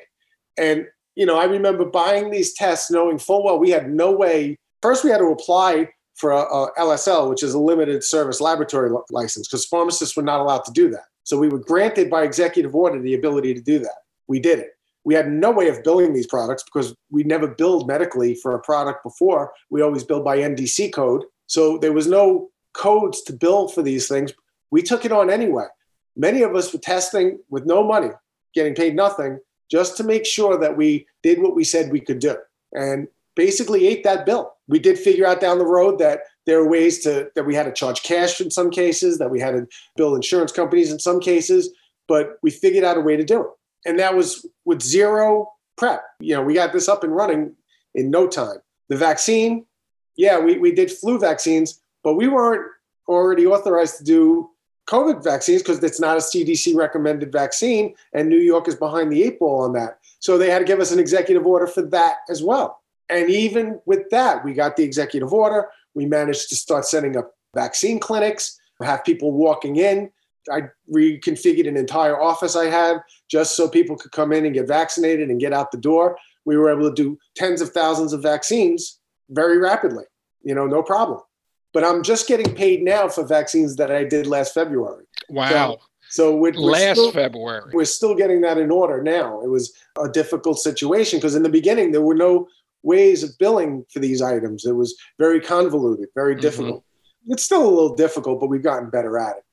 And, 0.57 0.87
you 1.15 1.25
know, 1.25 1.39
I 1.39 1.45
remember 1.45 1.85
buying 1.85 2.29
these 2.29 2.53
tests 2.53 2.91
knowing 2.91 3.17
full 3.17 3.43
well 3.43 3.57
we 3.57 3.69
had 3.69 3.89
no 3.89 4.11
way. 4.11 4.57
First, 4.81 5.03
we 5.03 5.09
had 5.09 5.19
to 5.19 5.27
apply 5.27 5.89
for 6.15 6.31
a, 6.31 6.41
a 6.41 6.71
LSL, 6.79 7.29
which 7.29 7.43
is 7.43 7.53
a 7.53 7.59
limited 7.59 8.03
service 8.03 8.39
laboratory 8.39 8.91
license, 9.09 9.47
because 9.47 9.65
pharmacists 9.65 10.15
were 10.15 10.23
not 10.23 10.39
allowed 10.39 10.63
to 10.65 10.71
do 10.71 10.89
that. 10.89 11.05
So 11.23 11.37
we 11.37 11.49
were 11.49 11.59
granted 11.59 12.09
by 12.09 12.23
executive 12.23 12.75
order 12.75 13.01
the 13.01 13.15
ability 13.15 13.53
to 13.53 13.61
do 13.61 13.79
that. 13.79 13.95
We 14.27 14.39
did 14.39 14.59
it. 14.59 14.71
We 15.03 15.13
had 15.13 15.29
no 15.29 15.51
way 15.51 15.67
of 15.67 15.83
billing 15.83 16.13
these 16.13 16.27
products 16.27 16.63
because 16.63 16.95
we 17.11 17.23
never 17.23 17.47
billed 17.47 17.87
medically 17.87 18.35
for 18.35 18.55
a 18.55 18.61
product 18.61 19.03
before. 19.03 19.51
We 19.69 19.81
always 19.81 20.03
billed 20.03 20.25
by 20.25 20.39
NDC 20.39 20.93
code. 20.93 21.23
So 21.47 21.77
there 21.77 21.93
was 21.93 22.07
no 22.07 22.49
codes 22.73 23.21
to 23.23 23.33
bill 23.33 23.67
for 23.67 23.83
these 23.83 24.07
things. 24.07 24.33
We 24.71 24.81
took 24.81 25.05
it 25.05 25.11
on 25.11 25.29
anyway. 25.29 25.65
Many 26.15 26.41
of 26.41 26.55
us 26.55 26.73
were 26.73 26.79
testing 26.79 27.39
with 27.49 27.65
no 27.65 27.83
money, 27.83 28.09
getting 28.53 28.73
paid 28.73 28.95
nothing, 28.95 29.39
just 29.69 29.97
to 29.97 30.03
make 30.03 30.25
sure 30.25 30.57
that 30.57 30.77
we 30.77 31.07
did 31.23 31.41
what 31.41 31.55
we 31.55 31.63
said 31.63 31.91
we 31.91 31.99
could 31.99 32.19
do. 32.19 32.35
And 32.73 33.07
basically 33.35 33.87
ate 33.87 34.03
that 34.03 34.25
bill. 34.25 34.53
We 34.67 34.79
did 34.79 34.97
figure 34.97 35.27
out 35.27 35.41
down 35.41 35.59
the 35.59 35.65
road 35.65 35.99
that 35.99 36.21
there 36.45 36.59
are 36.59 36.67
ways 36.67 37.03
to 37.03 37.29
that 37.35 37.45
we 37.45 37.55
had 37.55 37.63
to 37.63 37.71
charge 37.71 38.03
cash 38.03 38.39
in 38.41 38.49
some 38.49 38.69
cases, 38.69 39.17
that 39.17 39.29
we 39.29 39.39
had 39.39 39.51
to 39.51 39.67
bill 39.95 40.15
insurance 40.15 40.51
companies 40.51 40.91
in 40.91 40.99
some 40.99 41.19
cases, 41.19 41.69
but 42.07 42.37
we 42.41 42.51
figured 42.51 42.83
out 42.83 42.97
a 42.97 43.01
way 43.01 43.17
to 43.17 43.23
do 43.23 43.41
it. 43.41 43.47
And 43.85 43.99
that 43.99 44.15
was 44.15 44.45
with 44.63 44.81
zero 44.81 45.51
prep. 45.77 46.03
You 46.19 46.35
know, 46.35 46.43
we 46.43 46.53
got 46.53 46.73
this 46.73 46.87
up 46.87 47.03
and 47.03 47.15
running 47.15 47.55
in 47.93 48.09
no 48.09 48.27
time. 48.27 48.57
The 48.89 48.97
vaccine, 48.97 49.65
yeah, 50.15 50.39
we, 50.39 50.57
we 50.57 50.71
did 50.71 50.91
flu 50.91 51.19
vaccines, 51.19 51.81
but 52.03 52.15
we 52.15 52.27
weren't 52.27 52.65
already 53.07 53.45
authorized 53.45 53.97
to 53.97 54.03
do 54.03 54.49
COVID 54.87 55.23
vaccines 55.23 55.61
because 55.61 55.83
it's 55.83 55.99
not 55.99 56.17
a 56.17 56.21
CDC 56.21 56.75
recommended 56.75 57.31
vaccine, 57.31 57.95
and 58.13 58.29
New 58.29 58.39
York 58.39 58.67
is 58.67 58.75
behind 58.75 59.11
the 59.11 59.23
eight 59.23 59.39
ball 59.39 59.61
on 59.61 59.73
that. 59.73 59.99
So 60.19 60.37
they 60.37 60.49
had 60.49 60.59
to 60.59 60.65
give 60.65 60.79
us 60.79 60.91
an 60.91 60.99
executive 60.99 61.45
order 61.45 61.67
for 61.67 61.81
that 61.83 62.17
as 62.29 62.43
well. 62.43 62.81
And 63.09 63.29
even 63.29 63.79
with 63.85 64.09
that, 64.11 64.43
we 64.43 64.53
got 64.53 64.75
the 64.75 64.83
executive 64.83 65.33
order. 65.33 65.69
We 65.93 66.05
managed 66.05 66.49
to 66.49 66.55
start 66.55 66.85
setting 66.85 67.17
up 67.17 67.35
vaccine 67.53 67.99
clinics, 67.99 68.59
have 68.81 69.03
people 69.03 69.31
walking 69.31 69.77
in. 69.77 70.11
I 70.51 70.63
reconfigured 70.93 71.67
an 71.67 71.77
entire 71.77 72.21
office 72.21 72.55
I 72.55 72.65
had 72.65 72.97
just 73.27 73.55
so 73.55 73.67
people 73.67 73.95
could 73.95 74.11
come 74.11 74.31
in 74.31 74.45
and 74.45 74.53
get 74.53 74.67
vaccinated 74.67 75.29
and 75.29 75.39
get 75.39 75.53
out 75.53 75.71
the 75.71 75.77
door. 75.77 76.17
We 76.45 76.57
were 76.57 76.69
able 76.69 76.89
to 76.89 76.95
do 76.95 77.17
tens 77.35 77.61
of 77.61 77.71
thousands 77.71 78.13
of 78.13 78.21
vaccines 78.21 78.99
very 79.29 79.57
rapidly, 79.57 80.05
you 80.43 80.53
know, 80.53 80.67
no 80.67 80.83
problem. 80.83 81.21
But 81.75 81.83
I'm 81.83 82.03
just 82.03 82.29
getting 82.29 82.55
paid 82.55 82.83
now 82.83 83.09
for 83.09 83.25
vaccines 83.25 83.75
that 83.75 83.91
I 83.91 84.05
did 84.05 84.27
last 84.27 84.53
February. 84.53 85.03
Wow. 85.27 85.49
So, 85.49 85.79
so 86.09 86.35
we're, 86.37 86.53
we're 86.53 86.71
last 86.71 86.95
still, 86.95 87.11
February. 87.11 87.69
We're 87.73 87.83
still 87.83 88.15
getting 88.15 88.39
that 88.41 88.57
in 88.57 88.71
order 88.71 89.03
now. 89.03 89.41
It 89.41 89.49
was 89.49 89.73
a 90.01 90.07
difficult 90.07 90.57
situation 90.57 91.19
because 91.19 91.35
in 91.35 91.43
the 91.43 91.49
beginning 91.49 91.91
there 91.91 92.01
were 92.01 92.15
no 92.15 92.47
ways 92.83 93.23
of 93.23 93.37
billing 93.39 93.85
for 93.91 93.99
these 93.99 94.21
items. 94.21 94.65
It 94.65 94.71
was 94.71 94.97
very 95.19 95.41
convoluted, 95.41 96.07
very 96.15 96.35
mm-hmm. 96.35 96.41
difficult. 96.43 96.79
Mm-hmm. 96.79 97.33
It's 97.33 97.43
still 97.43 97.67
a 97.67 97.69
little 97.69 97.95
difficult, 97.95 98.39
but 98.39 98.47
we've 98.47 98.63
gotten 98.63 98.89
better 98.89 99.19
at 99.19 99.35
it. 99.35 99.43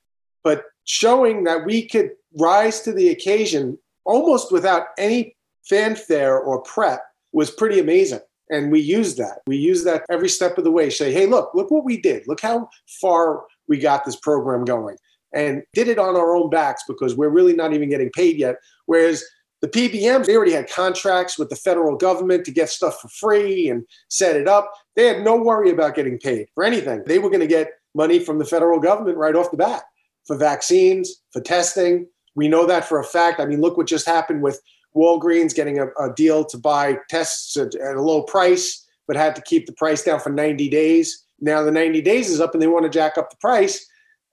But 0.44 0.62
showing 0.84 1.42
that 1.44 1.64
we 1.66 1.88
could 1.88 2.10
rise 2.38 2.82
to 2.82 2.92
the 2.92 3.08
occasion 3.08 3.76
almost 4.04 4.52
without 4.52 4.90
any 4.96 5.36
fanfare 5.64 6.38
or 6.38 6.62
prep 6.62 7.02
was 7.32 7.50
pretty 7.50 7.80
amazing. 7.80 8.20
And 8.52 8.70
we 8.70 8.80
use 8.80 9.16
that. 9.16 9.40
We 9.46 9.56
use 9.56 9.82
that 9.84 10.04
every 10.10 10.28
step 10.28 10.58
of 10.58 10.64
the 10.64 10.70
way. 10.70 10.90
Say, 10.90 11.10
hey, 11.10 11.26
look, 11.26 11.54
look 11.54 11.70
what 11.70 11.84
we 11.84 12.00
did. 12.00 12.28
Look 12.28 12.40
how 12.40 12.68
far 13.00 13.44
we 13.66 13.78
got 13.78 14.04
this 14.04 14.16
program 14.16 14.64
going. 14.64 14.96
And 15.34 15.62
did 15.72 15.88
it 15.88 15.98
on 15.98 16.14
our 16.16 16.36
own 16.36 16.50
backs 16.50 16.84
because 16.86 17.16
we're 17.16 17.30
really 17.30 17.54
not 17.54 17.72
even 17.72 17.88
getting 17.88 18.10
paid 18.10 18.36
yet. 18.36 18.56
Whereas 18.84 19.24
the 19.62 19.68
PBMs, 19.68 20.26
they 20.26 20.36
already 20.36 20.52
had 20.52 20.68
contracts 20.68 21.38
with 21.38 21.48
the 21.48 21.56
federal 21.56 21.96
government 21.96 22.44
to 22.44 22.50
get 22.50 22.68
stuff 22.68 23.00
for 23.00 23.08
free 23.08 23.70
and 23.70 23.86
set 24.08 24.36
it 24.36 24.46
up. 24.46 24.70
They 24.96 25.06
had 25.06 25.24
no 25.24 25.36
worry 25.36 25.70
about 25.70 25.94
getting 25.94 26.18
paid 26.18 26.48
for 26.54 26.62
anything. 26.62 27.02
They 27.06 27.18
were 27.18 27.30
going 27.30 27.40
to 27.40 27.46
get 27.46 27.70
money 27.94 28.18
from 28.18 28.38
the 28.38 28.44
federal 28.44 28.80
government 28.80 29.16
right 29.16 29.34
off 29.34 29.50
the 29.50 29.56
bat 29.56 29.84
for 30.26 30.36
vaccines, 30.36 31.22
for 31.32 31.40
testing. 31.40 32.06
We 32.34 32.48
know 32.48 32.66
that 32.66 32.84
for 32.84 33.00
a 33.00 33.04
fact. 33.04 33.40
I 33.40 33.46
mean, 33.46 33.62
look 33.62 33.78
what 33.78 33.86
just 33.86 34.06
happened 34.06 34.42
with 34.42 34.60
Walgreens 34.96 35.54
getting 35.54 35.78
a, 35.78 35.86
a 35.98 36.12
deal 36.14 36.44
to 36.44 36.58
buy 36.58 36.98
tests 37.08 37.56
at, 37.56 37.74
at 37.74 37.96
a 37.96 38.02
low 38.02 38.22
price, 38.22 38.86
but 39.06 39.16
had 39.16 39.34
to 39.36 39.42
keep 39.42 39.66
the 39.66 39.72
price 39.72 40.02
down 40.02 40.20
for 40.20 40.30
90 40.30 40.68
days. 40.68 41.24
Now 41.40 41.62
the 41.62 41.70
90 41.70 42.02
days 42.02 42.28
is 42.28 42.40
up 42.40 42.54
and 42.54 42.62
they 42.62 42.66
want 42.66 42.84
to 42.84 42.90
jack 42.90 43.18
up 43.18 43.30
the 43.30 43.36
price, 43.36 43.84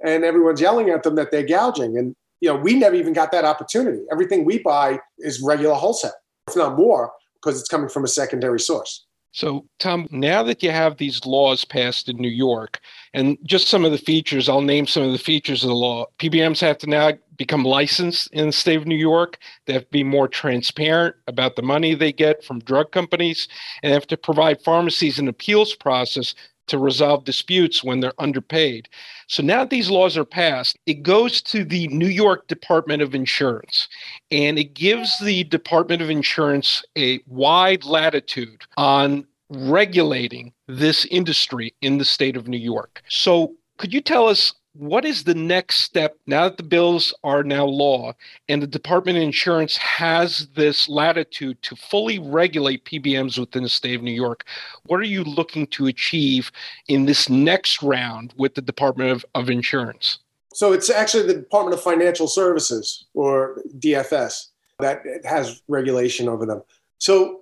and 0.03 0.23
everyone's 0.23 0.61
yelling 0.61 0.89
at 0.89 1.03
them 1.03 1.15
that 1.15 1.31
they're 1.31 1.43
gouging. 1.45 1.97
And 1.97 2.15
you 2.41 2.49
know, 2.49 2.55
we 2.55 2.75
never 2.75 2.95
even 2.95 3.13
got 3.13 3.31
that 3.31 3.45
opportunity. 3.45 4.03
Everything 4.11 4.45
we 4.45 4.59
buy 4.59 4.99
is 5.17 5.41
regular 5.41 5.75
wholesale, 5.75 6.11
if 6.47 6.55
not 6.55 6.77
more, 6.77 7.11
because 7.35 7.59
it's 7.59 7.69
coming 7.69 7.89
from 7.89 8.03
a 8.03 8.07
secondary 8.07 8.59
source. 8.59 9.05
So, 9.31 9.67
Tom, 9.77 10.07
now 10.09 10.41
that 10.43 10.63
you 10.63 10.71
have 10.71 10.97
these 10.97 11.25
laws 11.25 11.63
passed 11.63 12.09
in 12.09 12.17
New 12.17 12.29
York, 12.29 12.79
and 13.13 13.37
just 13.43 13.67
some 13.67 13.85
of 13.85 13.91
the 13.91 13.97
features, 13.97 14.49
I'll 14.49 14.61
name 14.61 14.87
some 14.87 15.03
of 15.03 15.11
the 15.11 15.19
features 15.19 15.63
of 15.63 15.69
the 15.69 15.75
law. 15.75 16.07
PBMs 16.17 16.59
have 16.61 16.79
to 16.79 16.87
now 16.89 17.11
become 17.37 17.63
licensed 17.63 18.29
in 18.33 18.47
the 18.47 18.51
state 18.51 18.77
of 18.77 18.87
New 18.87 18.95
York. 18.95 19.37
They 19.65 19.73
have 19.73 19.83
to 19.83 19.91
be 19.91 20.03
more 20.03 20.27
transparent 20.27 21.15
about 21.27 21.55
the 21.55 21.61
money 21.61 21.93
they 21.93 22.11
get 22.11 22.43
from 22.43 22.59
drug 22.59 22.91
companies, 22.91 23.47
and 23.83 23.91
they 23.91 23.93
have 23.93 24.07
to 24.07 24.17
provide 24.17 24.61
pharmacies 24.61 25.19
an 25.19 25.27
appeals 25.27 25.75
process 25.75 26.33
to 26.69 26.77
resolve 26.77 27.25
disputes 27.25 27.83
when 27.83 27.99
they're 27.99 28.13
underpaid. 28.19 28.89
So 29.27 29.43
now 29.43 29.59
that 29.59 29.69
these 29.69 29.89
laws 29.89 30.17
are 30.17 30.25
passed, 30.25 30.77
it 30.85 31.03
goes 31.03 31.41
to 31.43 31.63
the 31.63 31.87
New 31.89 32.07
York 32.07 32.47
Department 32.47 33.01
of 33.01 33.13
Insurance 33.13 33.87
and 34.31 34.57
it 34.57 34.73
gives 34.73 35.19
the 35.19 35.43
Department 35.45 36.01
of 36.01 36.09
Insurance 36.09 36.83
a 36.97 37.19
wide 37.27 37.83
latitude 37.83 38.63
on 38.77 39.25
regulating 39.49 40.53
this 40.67 41.05
industry 41.05 41.73
in 41.81 41.97
the 41.97 42.05
state 42.05 42.37
of 42.37 42.47
New 42.47 42.57
York. 42.57 43.01
So 43.09 43.55
could 43.77 43.93
you 43.93 44.01
tell 44.01 44.27
us 44.27 44.53
what 44.79 45.03
is 45.03 45.25
the 45.25 45.35
next 45.35 45.81
step 45.81 46.17
now 46.25 46.45
that 46.45 46.55
the 46.55 46.63
bills 46.63 47.13
are 47.25 47.43
now 47.43 47.65
law 47.65 48.13
and 48.47 48.63
the 48.63 48.67
Department 48.67 49.17
of 49.17 49.23
Insurance 49.23 49.75
has 49.75 50.47
this 50.55 50.87
latitude 50.87 51.61
to 51.63 51.75
fully 51.75 52.17
regulate 52.17 52.85
PBMs 52.85 53.37
within 53.37 53.63
the 53.63 53.69
state 53.69 53.95
of 53.95 54.03
New 54.03 54.13
York? 54.13 54.45
What 54.85 55.01
are 55.01 55.03
you 55.03 55.25
looking 55.25 55.67
to 55.67 55.87
achieve 55.87 56.49
in 56.87 57.05
this 57.05 57.27
next 57.27 57.83
round 57.83 58.33
with 58.37 58.55
the 58.55 58.61
Department 58.61 59.11
of, 59.11 59.25
of 59.35 59.49
Insurance? 59.49 60.19
So 60.53 60.71
it's 60.71 60.89
actually 60.89 61.27
the 61.27 61.33
Department 61.33 61.73
of 61.73 61.83
Financial 61.83 62.27
Services 62.27 63.05
or 63.13 63.61
DFS 63.79 64.47
that 64.79 65.03
has 65.25 65.61
regulation 65.67 66.29
over 66.29 66.45
them. 66.45 66.63
So 66.99 67.41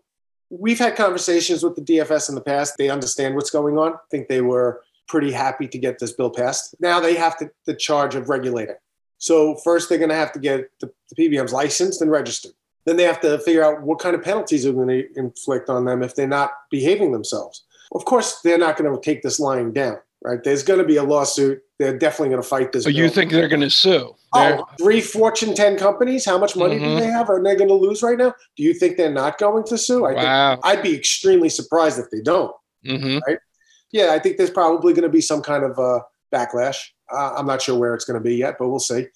we've 0.50 0.80
had 0.80 0.96
conversations 0.96 1.62
with 1.62 1.76
the 1.76 1.84
DFS 1.84 2.30
in 2.30 2.36
the 2.36 2.42
past. 2.42 2.78
They 2.80 2.90
understand 2.90 3.36
what's 3.36 3.52
going 3.52 3.78
on. 3.78 3.94
I 3.94 3.98
think 4.10 4.28
they 4.28 4.42
were 4.42 4.82
pretty 5.08 5.32
happy 5.32 5.68
to 5.68 5.78
get 5.78 6.00
this 6.00 6.14
bill 6.14 6.30
passed. 6.30 6.76
Now 6.80 7.00
they 7.00 7.16
have 7.16 7.38
to, 7.38 7.50
the 7.66 7.76
charge 7.76 8.16
of 8.16 8.30
regulating. 8.30 8.76
So 9.18 9.56
first 9.64 9.90
they're 9.90 9.98
going 9.98 10.10
to 10.10 10.16
have 10.16 10.32
to 10.34 10.40
get 10.40 10.70
the, 10.80 10.92
the 11.10 11.30
PBMs 11.30 11.52
licensed 11.52 12.02
and 12.02 12.12
registered. 12.12 12.54
Then 12.86 12.98
they 12.98 13.04
have 13.04 13.20
to 13.22 13.40
figure 13.40 13.64
out 13.64 13.82
what 13.82 14.00
kind 14.00 14.16
of 14.16 14.24
penalties 14.24 14.66
are 14.66 14.72
going 14.72 14.88
to 14.88 15.08
inflict 15.16 15.70
on 15.70 15.86
them 15.86 16.04
if 16.04 16.16
they're 16.16 16.28
not 16.28 16.52
behaving 16.72 17.12
themselves. 17.12 17.66
Of 17.94 18.06
course, 18.06 18.42
they're 18.42 18.58
not 18.58 18.78
going 18.78 18.94
to 18.94 19.02
take 19.02 19.22
this 19.22 19.40
lying 19.40 19.74
down, 19.74 19.98
right? 20.24 20.42
There's 20.44 20.64
going 20.64 20.80
to 20.80 20.86
be 20.86 20.98
a 20.98 21.04
lawsuit. 21.04 21.62
They're 21.80 21.98
definitely 21.98 22.30
going 22.30 22.42
to 22.42 22.48
fight 22.48 22.72
this. 22.72 22.84
So 22.84 22.90
bill. 22.90 23.00
you 23.00 23.10
think 23.10 23.32
they're 23.32 23.48
going 23.48 23.62
to 23.62 23.70
sue? 23.70 24.16
Oh, 24.34 24.66
three 24.78 25.02
Fortune 25.02 25.54
10 25.56 25.78
companies. 25.78 26.26
How 26.26 26.38
much 26.38 26.56
money 26.56 26.76
mm-hmm. 26.76 26.98
do 26.98 27.00
they 27.00 27.08
have? 27.08 27.30
Are 27.30 27.42
they 27.42 27.56
going 27.56 27.70
to 27.70 27.74
lose 27.74 28.04
right 28.04 28.18
now? 28.18 28.34
Do 28.56 28.64
you 28.64 28.74
think 28.74 28.98
they're 28.98 29.12
not 29.12 29.38
going 29.38 29.64
to 29.66 29.78
sue? 29.78 30.06
I 30.06 30.14
wow. 30.14 30.52
think 30.56 30.66
I'd 30.66 30.84
be 30.84 30.96
extremely 30.96 31.50
surprised 31.50 32.00
if 32.00 32.10
they 32.12 32.22
don't. 32.22 32.54
Mm-hmm. 32.86 33.20
Right? 33.28 33.40
Yeah, 33.92 34.12
I 34.12 34.20
think 34.20 34.38
there's 34.38 34.50
probably 34.50 34.94
going 34.94 35.04
to 35.04 35.10
be 35.10 35.22
some 35.22 35.42
kind 35.42 35.64
of 35.64 35.78
uh, 35.80 36.02
backlash. 36.34 36.78
Uh, 37.12 37.36
I'm 37.38 37.48
not 37.48 37.62
sure 37.62 37.78
where 37.78 37.94
it's 37.94 38.06
going 38.06 38.20
to 38.20 38.24
be 38.24 38.36
yet, 38.36 38.58
but 38.60 38.70
we'll 38.70 38.80
see. 38.80 39.08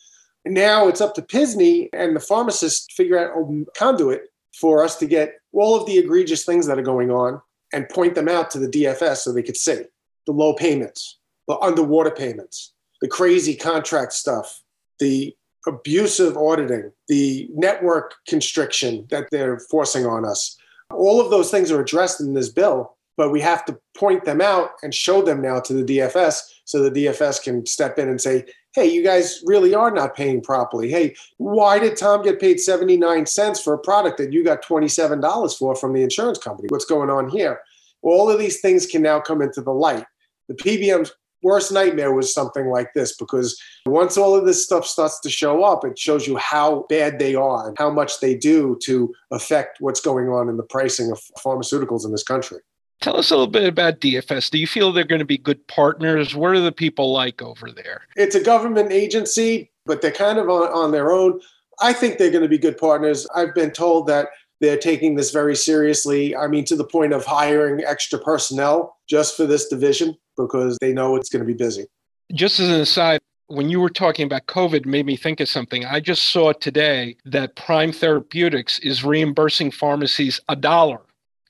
now 0.45 0.87
it's 0.87 1.01
up 1.01 1.13
to 1.15 1.21
Pisney 1.21 1.89
and 1.93 2.15
the 2.15 2.19
pharmacists 2.19 2.87
to 2.87 2.95
figure 2.95 3.19
out 3.19 3.37
a 3.37 3.65
conduit 3.77 4.31
for 4.53 4.83
us 4.83 4.97
to 4.97 5.05
get 5.05 5.35
all 5.53 5.75
of 5.75 5.85
the 5.85 5.97
egregious 5.97 6.45
things 6.45 6.67
that 6.67 6.79
are 6.79 6.83
going 6.83 7.11
on 7.11 7.41
and 7.73 7.87
point 7.89 8.15
them 8.15 8.27
out 8.27 8.51
to 8.51 8.59
the 8.59 8.67
DFS 8.67 9.17
so 9.17 9.31
they 9.31 9.43
could 9.43 9.57
see 9.57 9.83
the 10.25 10.31
low 10.31 10.53
payments, 10.53 11.19
the 11.47 11.57
underwater 11.59 12.11
payments, 12.11 12.73
the 13.01 13.07
crazy 13.07 13.55
contract 13.55 14.13
stuff, 14.13 14.61
the 14.99 15.35
abusive 15.67 16.37
auditing, 16.37 16.91
the 17.07 17.49
network 17.53 18.15
constriction 18.27 19.05
that 19.09 19.27
they're 19.31 19.59
forcing 19.59 20.05
on 20.05 20.25
us. 20.25 20.57
All 20.91 21.21
of 21.21 21.29
those 21.29 21.49
things 21.49 21.71
are 21.71 21.81
addressed 21.81 22.19
in 22.19 22.33
this 22.33 22.49
bill 22.49 22.97
but 23.21 23.29
we 23.29 23.39
have 23.39 23.63
to 23.63 23.77
point 23.95 24.25
them 24.25 24.41
out 24.41 24.71
and 24.81 24.95
show 24.95 25.21
them 25.21 25.43
now 25.43 25.59
to 25.59 25.73
the 25.73 25.83
DFS 25.83 26.41
so 26.65 26.81
the 26.81 26.89
DFS 26.89 27.43
can 27.43 27.63
step 27.67 27.99
in 27.99 28.09
and 28.09 28.19
say, 28.19 28.43
hey, 28.73 28.87
you 28.87 29.03
guys 29.03 29.43
really 29.45 29.75
are 29.75 29.91
not 29.91 30.15
paying 30.15 30.41
properly. 30.41 30.89
Hey, 30.89 31.13
why 31.37 31.77
did 31.77 31.95
Tom 31.97 32.23
get 32.23 32.39
paid 32.39 32.59
79 32.59 33.27
cents 33.27 33.61
for 33.61 33.75
a 33.75 33.77
product 33.77 34.17
that 34.17 34.33
you 34.33 34.43
got 34.43 34.65
$27 34.65 35.55
for 35.55 35.75
from 35.75 35.93
the 35.93 36.01
insurance 36.01 36.39
company? 36.39 36.67
What's 36.71 36.85
going 36.85 37.11
on 37.11 37.29
here? 37.29 37.59
All 38.01 38.27
of 38.27 38.39
these 38.39 38.59
things 38.59 38.87
can 38.87 39.03
now 39.03 39.19
come 39.19 39.43
into 39.43 39.61
the 39.61 39.69
light. 39.69 40.05
The 40.47 40.55
PBM's 40.55 41.11
worst 41.43 41.71
nightmare 41.71 42.15
was 42.15 42.33
something 42.33 42.69
like 42.69 42.91
this 42.95 43.15
because 43.15 43.61
once 43.85 44.17
all 44.17 44.35
of 44.35 44.47
this 44.47 44.63
stuff 44.63 44.87
starts 44.87 45.19
to 45.19 45.29
show 45.29 45.63
up, 45.63 45.85
it 45.85 45.99
shows 45.99 46.25
you 46.25 46.37
how 46.37 46.87
bad 46.89 47.19
they 47.19 47.35
are 47.35 47.67
and 47.67 47.77
how 47.77 47.91
much 47.91 48.19
they 48.19 48.35
do 48.35 48.79
to 48.85 49.13
affect 49.29 49.79
what's 49.79 50.01
going 50.01 50.29
on 50.29 50.49
in 50.49 50.57
the 50.57 50.63
pricing 50.63 51.11
of 51.11 51.21
pharmaceuticals 51.37 52.03
in 52.03 52.11
this 52.11 52.23
country. 52.23 52.57
Tell 53.01 53.17
us 53.17 53.31
a 53.31 53.33
little 53.35 53.47
bit 53.47 53.67
about 53.67 53.99
DFS. 53.99 54.51
Do 54.51 54.59
you 54.59 54.67
feel 54.67 54.91
they're 54.91 55.03
going 55.03 55.19
to 55.19 55.25
be 55.25 55.39
good 55.39 55.67
partners? 55.67 56.35
What 56.35 56.51
are 56.51 56.59
the 56.59 56.71
people 56.71 57.11
like 57.11 57.41
over 57.41 57.71
there? 57.71 58.03
It's 58.15 58.35
a 58.35 58.43
government 58.43 58.91
agency, 58.91 59.71
but 59.87 60.03
they're 60.03 60.11
kind 60.11 60.37
of 60.37 60.49
on, 60.49 60.71
on 60.71 60.91
their 60.91 61.11
own. 61.11 61.41
I 61.81 61.93
think 61.93 62.19
they're 62.19 62.29
going 62.29 62.43
to 62.43 62.49
be 62.49 62.59
good 62.59 62.77
partners. 62.77 63.27
I've 63.35 63.55
been 63.55 63.71
told 63.71 64.07
that 64.07 64.29
They're 64.59 64.77
taking 64.77 65.15
this 65.15 65.31
very 65.31 65.55
seriously. 65.55 66.35
I 66.35 66.47
mean, 66.47 66.63
to 66.65 66.75
the 66.75 66.83
point 66.83 67.13
of 67.13 67.25
hiring 67.25 67.83
extra 67.83 68.19
personnel 68.19 68.97
just 69.09 69.35
for 69.35 69.47
this 69.47 69.67
division 69.67 70.15
because 70.37 70.77
they 70.79 70.93
know 70.93 71.15
it's 71.15 71.29
going 71.29 71.41
to 71.41 71.47
be 71.47 71.57
busy. 71.57 71.87
Just 72.31 72.59
as 72.59 72.69
an 72.69 72.81
aside, 72.81 73.19
when 73.47 73.69
you 73.69 73.79
were 73.81 73.89
talking 73.89 74.27
about 74.27 74.45
COVID, 74.45 74.85
made 74.85 75.07
me 75.07 75.17
think 75.17 75.39
of 75.39 75.49
something. 75.49 75.83
I 75.85 75.99
just 75.99 76.25
saw 76.25 76.53
today 76.53 77.17
that 77.25 77.55
Prime 77.55 77.91
Therapeutics 77.91 78.77
is 78.79 79.03
reimbursing 79.03 79.71
pharmacies 79.71 80.39
a 80.47 80.55
dollar, 80.55 81.01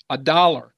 a 0.09 0.17
dollar 0.17 0.71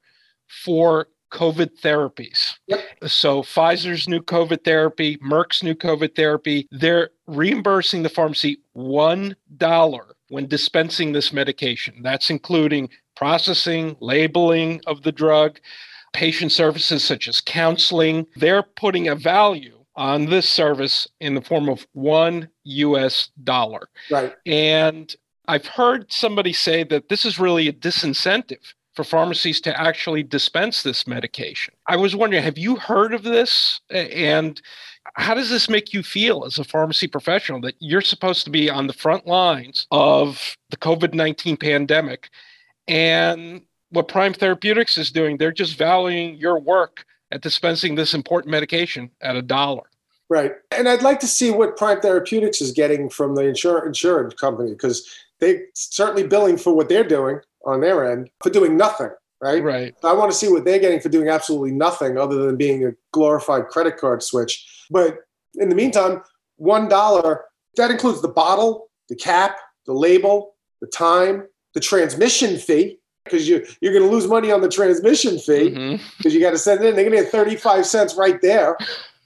for 0.64 1.08
COVID 1.32 1.80
therapies. 1.82 2.54
Yep. 2.68 2.82
So 3.08 3.42
Pfizer's 3.42 4.08
new 4.08 4.22
COVID 4.22 4.64
therapy, 4.64 5.18
Merck's 5.18 5.64
new 5.64 5.74
COVID 5.74 6.16
therapy, 6.16 6.68
they're 6.72 7.10
reimbursing 7.26 8.04
the 8.04 8.10
pharmacy 8.10 8.60
$1 8.78 10.02
when 10.30 10.48
dispensing 10.48 11.12
this 11.12 11.34
medication. 11.34 12.02
That's 12.04 12.30
including 12.30 12.90
processing, 13.16 13.98
labeling 14.00 14.82
of 14.86 15.02
the 15.02 15.12
drug, 15.12 15.60
patient 16.14 16.52
services 16.52 17.04
such 17.04 17.28
as 17.28 17.42
counseling. 17.42 18.28
They're 18.36 18.64
putting 18.64 19.08
a 19.08 19.16
value 19.16 19.84
on 19.96 20.26
this 20.26 20.48
service 20.50 21.08
in 21.20 21.34
the 21.34 21.42
form 21.42 21.68
of 21.68 21.86
one 21.94 22.50
US 22.64 23.30
dollar. 23.44 23.90
Right. 24.10 24.34
And 24.46 25.14
I've 25.48 25.66
heard 25.66 26.12
somebody 26.12 26.54
say 26.54 26.84
that 26.86 27.10
this 27.10 27.26
is 27.26 27.40
really 27.40 27.68
a 27.68 27.74
disincentive 27.74 28.74
for 28.94 29.04
pharmacies 29.04 29.60
to 29.62 29.80
actually 29.80 30.24
dispense 30.24 30.84
this 30.84 31.08
medication. 31.08 31.74
I 31.88 31.98
was 31.98 32.16
wondering, 32.16 32.44
have 32.44 32.58
you 32.58 32.76
heard 32.76 33.14
of 33.14 33.24
this? 33.24 33.82
And 33.90 34.62
how 35.16 35.34
does 35.34 35.50
this 35.50 35.70
make 35.70 35.94
you 35.94 36.04
feel 36.04 36.46
as 36.46 36.60
a 36.60 36.64
pharmacy 36.64 37.08
professional 37.08 37.60
that 37.62 37.76
you're 37.80 38.02
supposed 38.02 38.46
to 38.46 38.52
be 38.52 38.70
on 38.70 38.88
the 38.88 38.94
front 38.94 39.26
lines 39.26 39.88
of 39.92 40.58
the 40.70 40.78
COVID 40.78 41.14
19 41.14 41.58
pandemic? 41.58 42.30
And 42.88 43.64
what 43.90 44.08
Prime 44.08 44.34
Therapeutics 44.34 44.98
is 44.98 45.12
doing, 45.12 45.38
they're 45.38 45.52
just 45.52 45.78
valuing 45.78 46.36
your 46.36 46.60
work 46.60 47.06
at 47.32 47.42
dispensing 47.42 47.96
this 47.96 48.14
important 48.14 48.52
medication 48.52 49.10
at 49.22 49.36
a 49.36 49.42
dollar. 49.42 49.84
Right. 50.30 50.54
And 50.72 50.88
I'd 50.88 51.04
like 51.04 51.20
to 51.20 51.28
see 51.28 51.52
what 51.52 51.78
Prime 51.78 52.00
Therapeutics 52.00 52.62
is 52.62 52.72
getting 52.72 53.10
from 53.10 53.36
the 53.36 53.44
insur- 53.44 53.86
insurance 53.86 54.34
company 54.34 54.72
because 54.72 55.08
they're 55.40 55.66
certainly 55.74 56.26
billing 56.26 56.58
for 56.58 56.74
what 56.74 56.90
they're 56.90 57.04
doing 57.04 57.40
on 57.66 57.82
their 57.82 58.12
end 58.12 58.30
for 58.42 58.50
doing 58.50 58.78
nothing, 58.78 59.10
right? 59.42 59.64
Right. 59.64 59.94
I 60.04 60.14
want 60.14 60.32
to 60.32 60.38
see 60.38 60.50
what 60.50 60.66
they're 60.66 60.80
getting 60.80 61.00
for 61.00 61.10
doing 61.10 61.30
absolutely 61.30 61.72
nothing 61.72 62.18
other 62.18 62.46
than 62.46 62.58
being 62.58 62.86
a 62.86 62.92
glorified 63.12 63.68
credit 63.68 63.98
card 63.98 64.24
switch. 64.24 64.86
But 64.90 65.18
in 65.56 65.70
the 65.70 65.76
meantime, 65.76 66.22
one 66.58 66.88
dollar 66.88 67.46
that 67.76 67.92
includes 67.92 68.22
the 68.22 68.28
bottle, 68.28 68.90
the 69.10 69.16
cap, 69.16 69.58
the 69.86 69.94
label, 69.94 70.56
the 70.82 70.88
time, 70.88 71.48
the 71.74 71.80
transmission 71.80 72.58
fee, 72.58 73.00
because 73.24 73.48
you 73.48 73.66
you're 73.82 73.94
going 73.94 74.06
to 74.06 74.12
lose 74.12 74.28
money 74.28 74.52
on 74.52 74.62
the 74.62 74.70
transmission 74.70 75.40
fee 75.40 75.70
because 75.70 76.00
mm-hmm. 76.00 76.30
you 76.30 76.40
got 76.40 76.52
to 76.52 76.58
send 76.58 76.84
it 76.84 76.90
in. 76.90 76.96
They're 76.96 77.10
going 77.10 77.18
to 77.18 77.24
get 77.24 77.32
35 77.32 77.86
cents 77.86 78.16
right 78.16 78.42
there, 78.42 78.78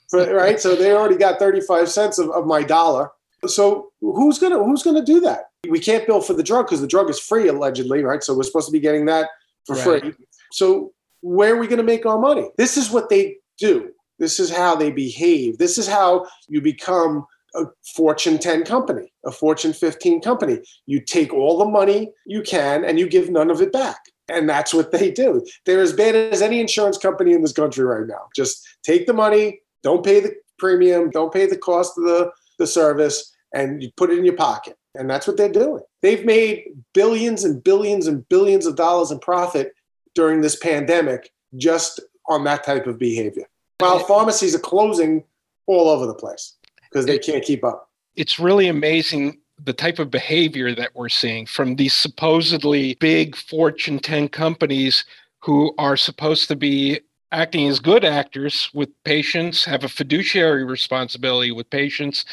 for, 0.09 0.33
right? 0.33 0.59
So 0.59 0.75
they 0.75 0.91
already 0.91 1.17
got 1.17 1.39
35 1.39 1.89
cents 1.89 2.19
of, 2.19 2.29
of 2.31 2.45
my 2.45 2.63
dollar. 2.63 3.09
So 3.45 3.91
who's 4.01 4.39
gonna 4.39 4.63
who's 4.63 4.83
gonna 4.83 5.05
do 5.05 5.19
that? 5.21 5.49
We 5.69 5.79
can't 5.79 6.05
bill 6.07 6.21
for 6.21 6.33
the 6.33 6.43
drug 6.43 6.65
because 6.65 6.81
the 6.81 6.87
drug 6.87 7.09
is 7.09 7.19
free 7.19 7.47
allegedly, 7.47 8.03
right? 8.03 8.23
So 8.23 8.35
we're 8.35 8.43
supposed 8.43 8.67
to 8.67 8.71
be 8.71 8.79
getting 8.79 9.05
that 9.05 9.29
for 9.65 9.75
right. 9.75 10.01
free. 10.01 10.13
So 10.51 10.93
where 11.21 11.55
are 11.55 11.57
we 11.57 11.67
going 11.67 11.77
to 11.77 11.83
make 11.83 12.05
our 12.05 12.19
money? 12.19 12.49
This 12.57 12.77
is 12.77 12.91
what 12.91 13.09
they 13.09 13.37
do. 13.57 13.91
This 14.19 14.39
is 14.39 14.49
how 14.49 14.75
they 14.75 14.91
behave. 14.91 15.57
This 15.57 15.77
is 15.77 15.87
how 15.87 16.27
you 16.47 16.61
become 16.61 17.25
a 17.55 17.65
Fortune 17.95 18.37
10 18.37 18.63
company, 18.65 19.11
a 19.25 19.31
Fortune 19.31 19.73
15 19.73 20.21
company. 20.21 20.59
You 20.85 21.01
take 21.01 21.33
all 21.33 21.57
the 21.57 21.65
money 21.65 22.11
you 22.25 22.41
can 22.41 22.83
and 22.85 22.99
you 22.99 23.07
give 23.07 23.29
none 23.29 23.49
of 23.49 23.61
it 23.61 23.71
back. 23.71 23.99
And 24.29 24.49
that's 24.49 24.73
what 24.73 24.91
they 24.91 25.11
do. 25.11 25.45
They're 25.65 25.81
as 25.81 25.93
bad 25.93 26.15
as 26.15 26.41
any 26.41 26.59
insurance 26.59 26.97
company 26.97 27.33
in 27.33 27.41
this 27.41 27.53
country 27.53 27.85
right 27.85 28.05
now. 28.05 28.27
Just 28.35 28.67
take 28.83 29.07
the 29.07 29.13
money, 29.13 29.61
don't 29.83 30.03
pay 30.03 30.19
the 30.19 30.33
premium, 30.59 31.09
don't 31.09 31.33
pay 31.33 31.45
the 31.45 31.57
cost 31.57 31.97
of 31.97 32.03
the, 32.03 32.31
the 32.59 32.67
service, 32.67 33.33
and 33.53 33.81
you 33.81 33.89
put 33.95 34.09
it 34.09 34.17
in 34.17 34.25
your 34.25 34.35
pocket. 34.35 34.77
And 34.97 35.09
that's 35.09 35.27
what 35.27 35.37
they're 35.37 35.51
doing. 35.51 35.83
They've 36.01 36.25
made 36.25 36.65
billions 36.93 37.43
and 37.43 37.63
billions 37.63 38.07
and 38.07 38.27
billions 38.29 38.65
of 38.65 38.75
dollars 38.75 39.11
in 39.11 39.19
profit 39.19 39.73
during 40.15 40.41
this 40.41 40.55
pandemic 40.55 41.31
just 41.55 41.99
on 42.27 42.43
that 42.45 42.63
type 42.63 42.87
of 42.87 42.97
behavior. 42.97 43.45
While 43.79 43.99
pharmacies 43.99 44.55
are 44.55 44.59
closing 44.59 45.23
all 45.67 45.89
over 45.89 46.05
the 46.05 46.15
place 46.15 46.55
because 46.89 47.05
they 47.05 47.19
can't 47.19 47.43
keep 47.43 47.63
up. 47.63 47.89
It's 48.15 48.39
really 48.39 48.67
amazing 48.67 49.39
the 49.63 49.73
type 49.73 49.99
of 49.99 50.11
behavior 50.11 50.73
that 50.75 50.95
we're 50.95 51.09
seeing 51.09 51.45
from 51.45 51.75
these 51.75 51.93
supposedly 51.93 52.95
big 52.95 53.35
Fortune 53.35 53.99
10 53.99 54.29
companies 54.29 55.05
who 55.39 55.73
are 55.77 55.97
supposed 55.97 56.47
to 56.47 56.55
be 56.55 56.99
acting 57.31 57.67
as 57.67 57.79
good 57.79 58.05
actors 58.05 58.69
with 58.73 58.89
patients, 59.03 59.65
have 59.65 59.83
a 59.83 59.89
fiduciary 59.89 60.63
responsibility 60.63 61.51
with 61.51 61.69
patients, 61.69 62.25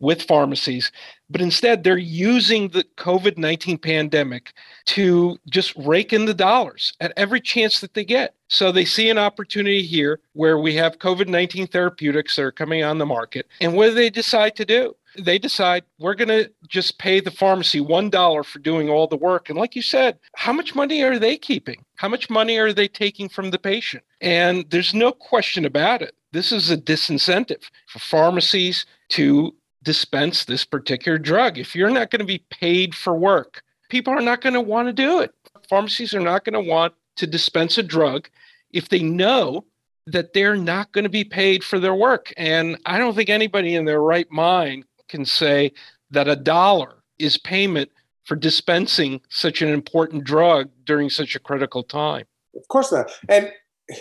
with 0.00 0.22
pharmacies, 0.22 0.90
but 1.30 1.40
instead 1.40 1.82
they're 1.82 1.96
using 1.96 2.68
the 2.68 2.84
COVID 2.96 3.38
19 3.38 3.78
pandemic 3.78 4.52
to 4.86 5.38
just 5.48 5.74
rake 5.76 6.12
in 6.12 6.26
the 6.26 6.34
dollars 6.34 6.92
at 7.00 7.12
every 7.16 7.40
chance 7.40 7.80
that 7.80 7.94
they 7.94 8.04
get. 8.04 8.34
So 8.48 8.72
they 8.72 8.84
see 8.84 9.08
an 9.08 9.18
opportunity 9.18 9.82
here 9.82 10.20
where 10.32 10.58
we 10.58 10.74
have 10.74 10.98
COVID 10.98 11.28
19 11.28 11.68
therapeutics 11.68 12.36
that 12.36 12.42
are 12.42 12.52
coming 12.52 12.82
on 12.82 12.98
the 12.98 13.06
market. 13.06 13.46
And 13.60 13.74
what 13.74 13.86
do 13.86 13.94
they 13.94 14.10
decide 14.10 14.56
to 14.56 14.64
do? 14.64 14.94
they 15.18 15.38
decide 15.38 15.84
we're 15.98 16.14
going 16.14 16.28
to 16.28 16.50
just 16.68 16.98
pay 16.98 17.20
the 17.20 17.30
pharmacy 17.30 17.80
$1 17.80 18.44
for 18.44 18.58
doing 18.58 18.88
all 18.88 19.06
the 19.06 19.16
work. 19.16 19.48
And 19.48 19.58
like 19.58 19.74
you 19.74 19.82
said, 19.82 20.18
how 20.36 20.52
much 20.52 20.74
money 20.74 21.02
are 21.02 21.18
they 21.18 21.36
keeping? 21.36 21.84
How 21.96 22.08
much 22.08 22.30
money 22.30 22.58
are 22.58 22.72
they 22.72 22.88
taking 22.88 23.28
from 23.28 23.50
the 23.50 23.58
patient? 23.58 24.04
And 24.20 24.64
there's 24.70 24.94
no 24.94 25.12
question 25.12 25.64
about 25.64 26.02
it. 26.02 26.14
This 26.32 26.52
is 26.52 26.70
a 26.70 26.76
disincentive 26.76 27.64
for 27.88 27.98
pharmacies 27.98 28.86
to 29.10 29.54
dispense 29.82 30.44
this 30.44 30.64
particular 30.64 31.18
drug. 31.18 31.58
If 31.58 31.74
you're 31.74 31.90
not 31.90 32.10
going 32.10 32.20
to 32.20 32.26
be 32.26 32.44
paid 32.50 32.94
for 32.94 33.14
work, 33.14 33.62
people 33.88 34.12
are 34.12 34.20
not 34.20 34.40
going 34.40 34.54
to 34.54 34.60
want 34.60 34.88
to 34.88 34.92
do 34.92 35.20
it. 35.20 35.32
Pharmacies 35.68 36.14
are 36.14 36.20
not 36.20 36.44
going 36.44 36.62
to 36.62 36.70
want 36.70 36.94
to 37.16 37.26
dispense 37.26 37.78
a 37.78 37.82
drug 37.82 38.28
if 38.72 38.88
they 38.88 39.02
know 39.02 39.64
that 40.06 40.32
they're 40.32 40.56
not 40.56 40.92
going 40.92 41.04
to 41.04 41.10
be 41.10 41.24
paid 41.24 41.62
for 41.62 41.78
their 41.78 41.94
work. 41.94 42.32
And 42.36 42.78
I 42.86 42.98
don't 42.98 43.14
think 43.14 43.30
anybody 43.30 43.74
in 43.74 43.84
their 43.84 44.02
right 44.02 44.30
mind 44.30 44.84
can 45.08 45.24
say 45.24 45.72
that 46.10 46.28
a 46.28 46.36
dollar 46.36 47.02
is 47.18 47.36
payment 47.36 47.90
for 48.24 48.36
dispensing 48.36 49.20
such 49.28 49.62
an 49.62 49.68
important 49.68 50.24
drug 50.24 50.70
during 50.84 51.10
such 51.10 51.34
a 51.34 51.40
critical 51.40 51.82
time. 51.82 52.24
Of 52.56 52.66
course 52.68 52.92
not. 52.92 53.10
And 53.28 53.52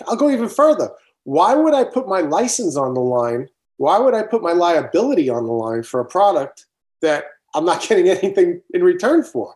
I'll 0.08 0.16
go 0.16 0.30
even 0.30 0.50
further. 0.50 0.90
Why 1.24 1.56
would 1.56 1.74
I 1.74 1.84
put 1.84 2.08
my 2.08 2.22
license 2.22 2.76
on 2.76 2.94
the 2.94 3.02
line? 3.02 3.48
Why 3.80 3.98
would 3.98 4.14
I 4.14 4.24
put 4.24 4.44
my 4.44 4.52
liability 4.52 5.30
on 5.30 5.46
the 5.46 5.54
line 5.54 5.84
for 5.84 6.02
a 6.02 6.06
product 6.06 6.66
that 7.02 7.26
I'm 7.56 7.64
not 7.64 7.82
getting 7.88 8.10
anything 8.10 8.62
in 8.74 8.84
return 8.84 9.24
for? 9.24 9.56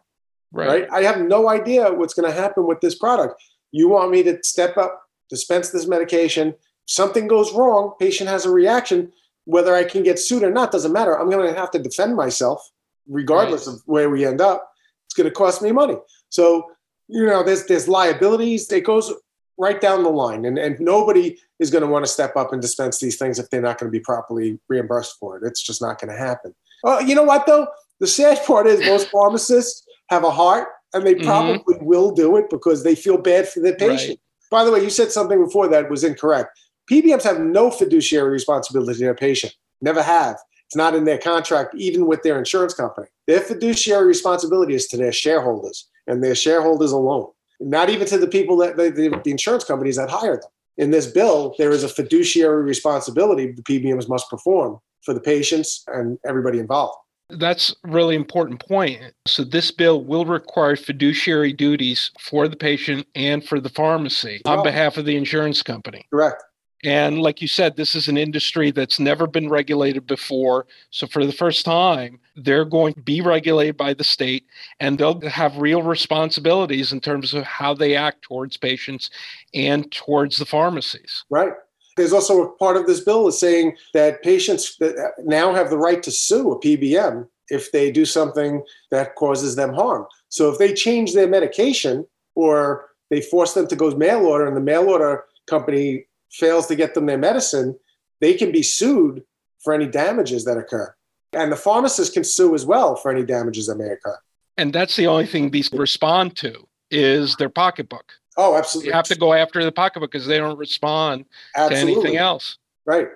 Right. 0.52 0.90
right? 0.90 0.92
I 0.92 1.04
have 1.04 1.20
no 1.20 1.50
idea 1.50 1.92
what's 1.92 2.14
going 2.14 2.32
to 2.32 2.42
happen 2.42 2.66
with 2.66 2.80
this 2.80 2.96
product. 2.96 3.44
You 3.72 3.90
want 3.90 4.12
me 4.12 4.24
to 4.24 4.42
step 4.44 4.78
up, 4.78 5.04
dispense 5.30 5.72
this 5.72 5.88
medication. 5.88 6.56
Something 6.86 7.28
goes 7.28 7.54
wrong, 7.54 7.96
patient 8.00 8.30
has 8.30 8.46
a 8.46 8.50
reaction 8.50 9.12
whether 9.46 9.76
I 9.76 9.84
can 9.84 10.04
get 10.04 10.20
sued 10.20 10.44
or 10.44 10.52
not 10.52 10.72
doesn't 10.72 10.94
matter. 10.94 11.20
I'm 11.20 11.30
going 11.30 11.54
to 11.54 11.60
have 11.60 11.72
to 11.72 11.80
defend 11.80 12.16
myself 12.16 12.72
regardless 13.08 13.68
right. 13.68 13.74
of 13.74 13.82
where 13.86 14.10
we 14.10 14.26
end 14.26 14.42
up. 14.42 14.72
It's 15.06 15.14
going 15.14 15.30
to 15.30 15.36
cost 15.36 15.62
me 15.62 15.72
money. 15.72 15.98
So, 16.30 16.72
you 17.08 17.26
know, 17.26 17.44
there's 17.44 17.66
there's 17.66 17.88
liabilities. 17.88 18.72
It 18.72 18.86
goes 18.86 19.12
right 19.58 19.80
down 19.80 20.04
the 20.04 20.10
line, 20.10 20.46
and 20.46 20.58
and 20.58 20.80
nobody 20.80 21.38
is 21.60 21.70
going 21.70 21.84
to 21.84 21.90
want 21.90 22.06
to 22.06 22.12
step 22.12 22.36
up 22.36 22.54
and 22.54 22.62
dispense 22.62 23.00
these 23.00 23.18
things 23.18 23.40
if 23.40 23.50
they're 23.50 23.62
not 23.62 23.78
going 23.80 23.92
to 23.92 23.98
be 23.98 24.04
properly 24.04 24.60
reimbursed 24.70 25.18
for 25.20 25.38
it. 25.38 25.44
It's 25.46 25.62
just 25.62 25.82
not 25.82 26.00
going 26.00 26.12
to 26.12 26.18
happen. 26.18 26.54
Oh, 26.84 27.00
you 27.00 27.16
know 27.16 27.24
what 27.24 27.46
though? 27.46 27.68
The 28.00 28.08
sad 28.08 28.44
part 28.48 28.68
is 28.68 28.80
most 28.82 29.10
pharmacists 29.10 29.86
have 30.10 30.24
a 30.24 30.32
heart, 30.32 30.68
and 30.94 31.06
they 31.06 31.16
mm-hmm. 31.16 31.26
probably 31.26 31.76
mm-hmm. 31.76 31.86
will 31.86 32.12
do 32.12 32.38
it 32.38 32.50
because 32.50 32.84
they 32.84 32.96
feel 32.96 33.18
bad 33.18 33.48
for 33.48 33.60
their 33.60 33.76
patient. 33.76 34.20
Right. 34.52 34.60
By 34.60 34.66
the 34.66 34.72
way, 34.72 34.84
you 34.84 34.90
said 34.90 35.12
something 35.12 35.44
before 35.44 35.68
that 35.70 35.90
was 35.90 36.04
incorrect. 36.04 36.58
PBMs 36.92 37.24
have 37.24 37.40
no 37.40 37.72
fiduciary 37.72 38.30
responsibility 38.30 38.94
to 38.94 39.00
their 39.00 39.16
patient, 39.16 39.56
never 39.82 40.04
have. 40.04 40.38
It's 40.68 40.76
not 40.76 40.96
in 40.96 41.06
their 41.06 41.18
contract, 41.18 41.76
even 41.76 42.08
with 42.08 42.24
their 42.24 42.38
insurance 42.38 42.74
company. 42.74 43.08
Their 43.28 43.42
fiduciary 43.42 44.06
responsibility 44.06 44.74
is 44.74 44.88
to 44.88 44.98
their 44.98 45.12
shareholders 45.12 45.88
and 46.08 46.24
their 46.24 46.36
shareholders 46.36 46.92
alone, 46.92 47.30
not 47.60 47.90
even 47.90 48.08
to 48.08 48.18
the 48.18 48.28
people 48.28 48.58
that 48.58 48.78
the, 48.78 48.90
the 49.24 49.32
insurance 49.32 49.64
companies 49.64 49.96
that 49.98 50.10
hire 50.10 50.38
them. 50.38 50.50
In 50.78 50.92
this 50.92 51.08
bill, 51.08 51.56
there 51.58 51.72
is 51.72 51.84
a 51.84 51.90
fiduciary 51.90 52.64
responsibility 52.64 53.52
the 53.52 53.62
PBMs 53.62 54.10
must 54.10 54.30
perform 54.30 54.80
for 55.04 55.14
the 55.14 55.20
patients 55.20 55.84
and 55.88 56.18
everybody 56.26 56.60
involved. 56.60 56.98
That's 57.30 57.76
a 57.84 57.90
really 57.90 58.16
important 58.16 58.66
point. 58.66 59.00
So 59.26 59.44
this 59.44 59.72
bill 59.72 60.04
will 60.04 60.26
require 60.26 60.76
fiduciary 60.76 61.54
duties 61.54 62.12
for 62.20 62.48
the 62.48 62.56
patient 62.56 63.08
and 63.16 63.44
for 63.44 63.60
the 63.60 63.70
pharmacy 63.70 64.42
on 64.46 64.64
behalf 64.64 64.98
of 64.98 65.06
the 65.06 65.16
insurance 65.16 65.64
company. 65.64 66.06
Correct. 66.12 66.44
And 66.84 67.22
like 67.22 67.42
you 67.42 67.48
said, 67.48 67.76
this 67.76 67.96
is 67.96 68.08
an 68.08 68.18
industry 68.18 68.72
that's 68.72 69.00
never 69.00 69.26
been 69.26 69.50
regulated 69.50 70.06
before. 70.06 70.68
So 70.90 71.08
for 71.08 71.26
the 71.26 71.32
first 71.32 71.64
time, 71.64 72.20
they're 72.36 72.66
going 72.66 72.94
to 72.96 73.02
be 73.02 73.22
regulated 73.22 73.78
by 73.78 73.94
the 73.94 74.04
state 74.04 74.46
and 74.80 74.98
they'll 74.98 75.22
have 75.22 75.58
real 75.58 75.82
responsibilities 75.82 76.92
in 76.92 77.00
terms 77.00 77.34
of 77.34 77.44
how 77.46 77.74
they 77.74 77.96
act 77.96 78.24
towards 78.24 78.58
patients 78.58 79.10
and 79.54 79.90
towards 79.92 80.38
the 80.38 80.46
pharmacies. 80.46 81.24
Right. 81.30 81.54
There's 81.96 82.14
also 82.14 82.42
a 82.42 82.52
part 82.58 82.76
of 82.76 82.88
this 82.88 83.02
bill 83.02 83.28
is 83.28 83.40
saying 83.40 83.78
that 83.94 84.24
patients 84.24 84.78
now 85.20 85.54
have 85.54 85.70
the 85.70 85.78
right 85.78 86.02
to 86.04 86.12
sue 86.12 86.52
a 86.52 86.60
PBM 86.60 87.28
if 87.50 87.72
they 87.72 87.92
do 87.92 88.04
something 88.04 88.64
that 88.92 89.16
causes 89.16 89.56
them 89.56 89.74
harm. 89.74 90.08
So 90.30 90.50
if 90.52 90.58
they 90.58 90.74
change 90.74 91.14
their 91.14 91.28
medication 91.28 92.06
or 92.36 92.90
they 93.10 93.22
force 93.22 93.54
them 93.54 93.68
to 93.68 93.76
go 93.76 93.92
mail 93.92 94.26
order 94.26 94.48
and 94.48 94.58
the 94.58 94.62
mail 94.62 94.90
order 94.90 95.26
company 95.48 96.06
fails 96.34 96.68
to 96.68 96.76
get 96.76 96.94
them 96.94 97.06
their 97.06 97.18
medicine, 97.18 97.78
they 98.20 98.34
can 98.34 98.52
be 98.52 98.64
sued 98.64 99.24
for 99.64 99.74
any 99.74 99.88
damages 99.88 100.46
that 100.46 100.58
occur. 100.58 100.94
And 101.34 101.52
the 101.52 101.56
pharmacist 101.56 102.14
can 102.14 102.24
sue 102.24 102.54
as 102.54 102.66
well 102.66 102.96
for 102.96 103.12
any 103.12 103.24
damages 103.24 103.68
that 103.68 103.76
may 103.76 103.90
occur. 103.90 104.18
And 104.58 104.74
that's 104.74 104.96
the 104.96 105.08
only 105.08 105.26
thing 105.26 105.50
these 105.50 105.72
respond 105.72 106.36
to 106.38 106.68
is 106.92 107.36
their 107.38 107.50
pocketbook. 107.50 108.14
Oh, 108.38 108.56
absolutely. 108.56 108.90
You 108.90 108.94
have 108.94 109.06
to 109.06 109.18
go 109.18 109.34
after 109.34 109.64
the 109.64 109.72
pocketbook 109.72 110.12
because 110.12 110.28
they 110.28 110.38
don't 110.38 110.58
respond 110.58 111.26
absolutely. 111.56 111.94
to 111.94 112.00
anything 112.00 112.18
else. 112.18 112.58
Right. 112.86 113.08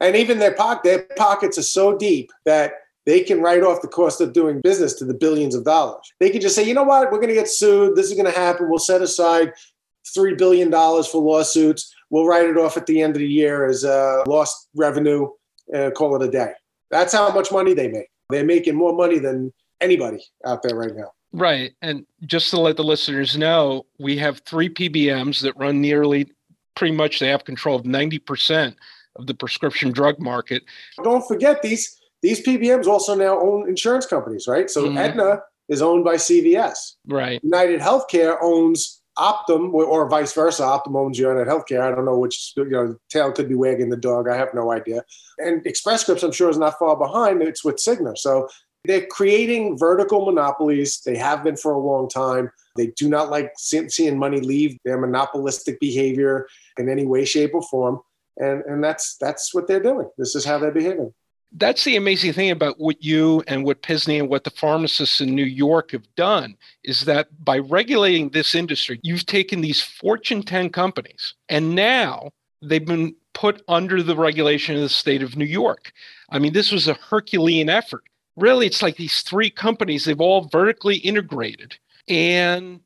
And 0.00 0.16
even 0.16 0.38
their 0.38 0.54
pocket 0.54 0.82
their 0.84 1.06
pockets 1.16 1.58
are 1.58 1.62
so 1.62 1.96
deep 1.96 2.30
that 2.44 2.74
they 3.06 3.20
can 3.20 3.40
write 3.40 3.62
off 3.62 3.82
the 3.82 3.88
cost 3.88 4.20
of 4.20 4.32
doing 4.32 4.60
business 4.60 4.94
to 4.94 5.04
the 5.04 5.14
billions 5.14 5.54
of 5.54 5.64
dollars. 5.64 6.12
They 6.20 6.30
can 6.30 6.40
just 6.40 6.54
say, 6.54 6.64
you 6.64 6.74
know 6.74 6.84
what, 6.84 7.12
we're 7.12 7.18
going 7.18 7.28
to 7.28 7.34
get 7.34 7.48
sued. 7.48 7.96
This 7.96 8.06
is 8.06 8.14
going 8.14 8.32
to 8.32 8.38
happen. 8.38 8.68
We'll 8.68 8.78
set 8.78 9.02
aside 9.02 9.52
$3 10.16 10.38
billion 10.38 10.70
for 10.70 11.22
lawsuits 11.22 11.94
we'll 12.14 12.26
write 12.26 12.48
it 12.48 12.56
off 12.56 12.76
at 12.76 12.86
the 12.86 13.02
end 13.02 13.16
of 13.16 13.18
the 13.18 13.26
year 13.28 13.66
as 13.66 13.82
a 13.82 14.22
lost 14.28 14.68
revenue, 14.76 15.28
uh, 15.74 15.90
call 15.90 16.14
it 16.14 16.22
a 16.22 16.30
day. 16.30 16.52
That's 16.88 17.12
how 17.12 17.32
much 17.32 17.50
money 17.50 17.74
they 17.74 17.88
make. 17.88 18.06
They're 18.30 18.44
making 18.44 18.76
more 18.76 18.94
money 18.94 19.18
than 19.18 19.52
anybody 19.80 20.24
out 20.46 20.62
there 20.62 20.76
right 20.76 20.94
now. 20.94 21.10
Right. 21.32 21.72
And 21.82 22.06
just 22.24 22.50
to 22.50 22.60
let 22.60 22.76
the 22.76 22.84
listeners 22.84 23.36
know, 23.36 23.86
we 23.98 24.16
have 24.18 24.38
three 24.46 24.68
PBMs 24.68 25.42
that 25.42 25.56
run 25.56 25.80
nearly 25.80 26.30
pretty 26.76 26.94
much, 26.94 27.18
they 27.18 27.26
have 27.26 27.44
control 27.44 27.74
of 27.74 27.82
90% 27.84 28.76
of 29.16 29.26
the 29.26 29.34
prescription 29.34 29.90
drug 29.90 30.20
market. 30.20 30.62
Don't 31.02 31.26
forget 31.26 31.62
these 31.62 32.00
these 32.22 32.46
PBMs 32.46 32.86
also 32.86 33.14
now 33.16 33.38
own 33.38 33.68
insurance 33.68 34.06
companies, 34.06 34.46
right? 34.46 34.70
So 34.70 34.84
mm-hmm. 34.84 34.96
Aetna 34.96 35.40
is 35.68 35.82
owned 35.82 36.04
by 36.04 36.14
CVS. 36.14 36.94
Right. 37.06 37.42
United 37.42 37.80
Healthcare 37.80 38.38
owns 38.40 39.02
Optum 39.18 39.72
or 39.72 40.08
vice 40.08 40.32
versa. 40.32 40.62
Optum 40.62 40.96
owns 40.96 41.18
United 41.18 41.46
Healthcare. 41.46 41.80
I 41.80 41.94
don't 41.94 42.04
know 42.04 42.18
which 42.18 42.52
you 42.56 42.68
know 42.68 42.96
tail 43.10 43.32
could 43.32 43.48
be 43.48 43.54
wagging 43.54 43.90
the 43.90 43.96
dog. 43.96 44.28
I 44.28 44.36
have 44.36 44.54
no 44.54 44.72
idea. 44.72 45.04
And 45.38 45.64
Express 45.66 46.02
Scripts, 46.02 46.22
I'm 46.22 46.32
sure, 46.32 46.50
is 46.50 46.58
not 46.58 46.78
far 46.78 46.96
behind. 46.96 47.42
It's 47.42 47.64
with 47.64 47.76
Cigna. 47.76 48.16
So 48.18 48.48
they're 48.84 49.06
creating 49.06 49.78
vertical 49.78 50.26
monopolies. 50.26 51.00
They 51.00 51.16
have 51.16 51.44
been 51.44 51.56
for 51.56 51.72
a 51.72 51.78
long 51.78 52.08
time. 52.08 52.50
They 52.76 52.88
do 52.88 53.08
not 53.08 53.30
like 53.30 53.52
seeing 53.56 54.18
money 54.18 54.40
leave 54.40 54.78
their 54.84 54.98
monopolistic 54.98 55.78
behavior 55.78 56.48
in 56.78 56.88
any 56.88 57.06
way, 57.06 57.24
shape, 57.24 57.54
or 57.54 57.62
form. 57.62 58.00
And 58.36 58.62
and 58.64 58.82
that's 58.82 59.16
that's 59.18 59.54
what 59.54 59.68
they're 59.68 59.82
doing. 59.82 60.08
This 60.18 60.34
is 60.34 60.44
how 60.44 60.58
they're 60.58 60.72
behaving 60.72 61.14
that's 61.54 61.84
the 61.84 61.96
amazing 61.96 62.32
thing 62.32 62.50
about 62.50 62.80
what 62.80 63.02
you 63.02 63.42
and 63.46 63.64
what 63.64 63.82
Pisney 63.82 64.18
and 64.18 64.28
what 64.28 64.44
the 64.44 64.50
pharmacists 64.50 65.20
in 65.20 65.34
New 65.34 65.44
York 65.44 65.92
have 65.92 66.06
done 66.16 66.56
is 66.82 67.02
that 67.02 67.28
by 67.44 67.58
regulating 67.58 68.30
this 68.30 68.54
industry, 68.54 68.98
you've 69.02 69.26
taken 69.26 69.60
these 69.60 69.80
Fortune 69.80 70.42
10 70.42 70.70
companies 70.70 71.34
and 71.48 71.74
now 71.74 72.30
they've 72.60 72.84
been 72.84 73.14
put 73.34 73.62
under 73.68 74.02
the 74.02 74.16
regulation 74.16 74.74
of 74.74 74.82
the 74.82 74.88
state 74.88 75.22
of 75.22 75.36
New 75.36 75.44
York. 75.44 75.92
I 76.30 76.38
mean, 76.38 76.52
this 76.52 76.72
was 76.72 76.88
a 76.88 76.94
Herculean 76.94 77.68
effort. 77.68 78.04
Really, 78.36 78.66
it's 78.66 78.82
like 78.82 78.96
these 78.96 79.22
three 79.22 79.50
companies, 79.50 80.04
they've 80.04 80.20
all 80.20 80.48
vertically 80.48 80.96
integrated 80.96 81.76
and 82.08 82.80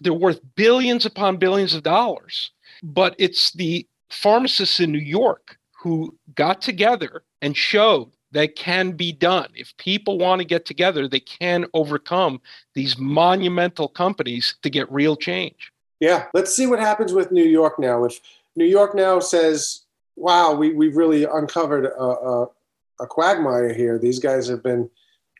they're 0.00 0.14
worth 0.14 0.40
billions 0.56 1.04
upon 1.04 1.36
billions 1.36 1.74
of 1.74 1.82
dollars. 1.82 2.52
But 2.82 3.14
it's 3.18 3.52
the 3.52 3.86
pharmacists 4.08 4.80
in 4.80 4.92
New 4.92 4.98
York 4.98 5.58
who 5.84 6.16
got 6.34 6.62
together 6.62 7.22
and 7.42 7.54
showed 7.54 8.10
that 8.32 8.56
can 8.56 8.92
be 8.92 9.12
done. 9.12 9.48
If 9.54 9.76
people 9.76 10.16
want 10.16 10.40
to 10.40 10.46
get 10.46 10.64
together, 10.64 11.06
they 11.06 11.20
can 11.20 11.66
overcome 11.74 12.40
these 12.72 12.96
monumental 12.98 13.88
companies 13.88 14.54
to 14.62 14.70
get 14.70 14.90
real 14.90 15.14
change. 15.14 15.70
Yeah, 16.00 16.24
let's 16.32 16.56
see 16.56 16.66
what 16.66 16.80
happens 16.80 17.12
with 17.12 17.30
New 17.32 17.44
York 17.44 17.78
now. 17.78 18.04
If 18.04 18.18
New 18.56 18.64
York 18.64 18.94
now 18.94 19.20
says, 19.20 19.82
wow, 20.16 20.54
we, 20.54 20.72
we've 20.72 20.96
really 20.96 21.24
uncovered 21.24 21.84
a, 21.84 22.02
a, 22.02 22.46
a 23.00 23.06
quagmire 23.06 23.74
here, 23.74 23.98
these 23.98 24.18
guys 24.18 24.48
have 24.48 24.62
been 24.62 24.88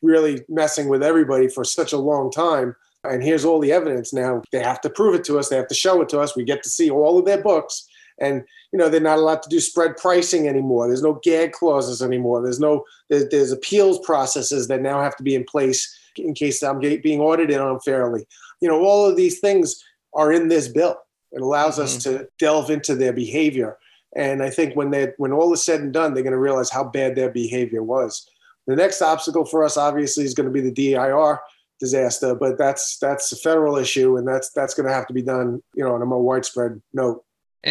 really 0.02 0.44
messing 0.50 0.88
with 0.88 1.02
everybody 1.02 1.48
for 1.48 1.64
such 1.64 1.94
a 1.94 1.98
long 1.98 2.30
time. 2.30 2.76
And 3.02 3.22
here's 3.22 3.46
all 3.46 3.60
the 3.60 3.72
evidence 3.72 4.12
now. 4.12 4.42
They 4.52 4.62
have 4.62 4.82
to 4.82 4.90
prove 4.90 5.14
it 5.14 5.24
to 5.24 5.38
us, 5.38 5.48
they 5.48 5.56
have 5.56 5.68
to 5.68 5.74
show 5.74 6.02
it 6.02 6.10
to 6.10 6.20
us. 6.20 6.36
We 6.36 6.44
get 6.44 6.62
to 6.64 6.68
see 6.68 6.90
all 6.90 7.18
of 7.18 7.24
their 7.24 7.42
books 7.42 7.88
and 8.18 8.44
you 8.72 8.78
know 8.78 8.88
they're 8.88 9.00
not 9.00 9.18
allowed 9.18 9.42
to 9.42 9.48
do 9.48 9.60
spread 9.60 9.96
pricing 9.96 10.48
anymore. 10.48 10.86
There's 10.86 11.02
no 11.02 11.20
gag 11.22 11.52
clauses 11.52 12.02
anymore. 12.02 12.42
There's 12.42 12.60
no 12.60 12.84
there's, 13.08 13.28
there's 13.28 13.52
appeals 13.52 13.98
processes 14.00 14.68
that 14.68 14.82
now 14.82 15.00
have 15.00 15.16
to 15.16 15.22
be 15.22 15.34
in 15.34 15.44
place 15.44 15.98
in 16.16 16.32
case 16.32 16.62
i'm 16.62 16.78
being 16.78 17.20
audited 17.20 17.60
unfairly. 17.60 18.26
You 18.60 18.68
know 18.68 18.84
all 18.84 19.06
of 19.06 19.16
these 19.16 19.40
things 19.40 19.82
are 20.14 20.32
in 20.32 20.48
this 20.48 20.68
bill. 20.68 20.96
It 21.32 21.42
allows 21.42 21.74
mm-hmm. 21.74 21.82
us 21.82 22.02
to 22.04 22.28
delve 22.38 22.70
into 22.70 22.94
their 22.94 23.12
behavior. 23.12 23.76
And 24.16 24.42
i 24.42 24.50
think 24.50 24.76
when 24.76 24.90
they 24.90 25.12
when 25.16 25.32
all 25.32 25.52
is 25.52 25.64
said 25.64 25.80
and 25.80 25.92
done 25.92 26.14
they're 26.14 26.22
going 26.22 26.32
to 26.32 26.38
realize 26.38 26.70
how 26.70 26.84
bad 26.84 27.16
their 27.16 27.30
behavior 27.30 27.82
was. 27.82 28.28
The 28.66 28.76
next 28.76 29.02
obstacle 29.02 29.44
for 29.44 29.62
us 29.62 29.76
obviously 29.76 30.24
is 30.24 30.34
going 30.34 30.46
to 30.46 30.52
be 30.52 30.60
the 30.60 30.70
DIR 30.70 31.40
disaster 31.80 32.34
but 32.36 32.56
that's 32.56 32.98
that's 32.98 33.32
a 33.32 33.36
federal 33.36 33.76
issue 33.76 34.16
and 34.16 34.26
that's 34.26 34.50
that's 34.50 34.74
going 34.74 34.86
to 34.86 34.94
have 34.94 35.08
to 35.08 35.12
be 35.12 35.22
done 35.22 35.60
you 35.74 35.82
know 35.82 35.92
on 35.92 36.02
a 36.02 36.06
more 36.06 36.22
widespread 36.22 36.80
note 36.92 37.23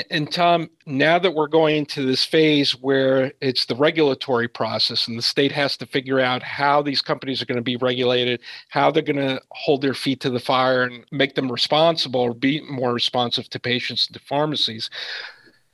and, 0.09 0.31
Tom, 0.31 0.71
now 0.87 1.19
that 1.19 1.35
we're 1.35 1.47
going 1.47 1.75
into 1.75 2.03
this 2.03 2.25
phase 2.25 2.71
where 2.71 3.31
it's 3.41 3.65
the 3.65 3.75
regulatory 3.75 4.47
process 4.47 5.07
and 5.07 5.17
the 5.17 5.21
state 5.21 5.51
has 5.51 5.77
to 5.77 5.85
figure 5.85 6.19
out 6.19 6.41
how 6.41 6.81
these 6.81 7.01
companies 7.01 7.41
are 7.41 7.45
going 7.45 7.57
to 7.57 7.61
be 7.61 7.77
regulated, 7.77 8.41
how 8.69 8.89
they're 8.89 9.03
going 9.03 9.17
to 9.17 9.39
hold 9.51 9.83
their 9.83 9.93
feet 9.93 10.19
to 10.21 10.31
the 10.31 10.39
fire 10.39 10.83
and 10.83 11.05
make 11.11 11.35
them 11.35 11.51
responsible 11.51 12.21
or 12.21 12.33
be 12.33 12.61
more 12.61 12.91
responsive 12.91 13.47
to 13.49 13.59
patients 13.59 14.07
and 14.07 14.15
to 14.15 14.25
pharmacies, 14.25 14.89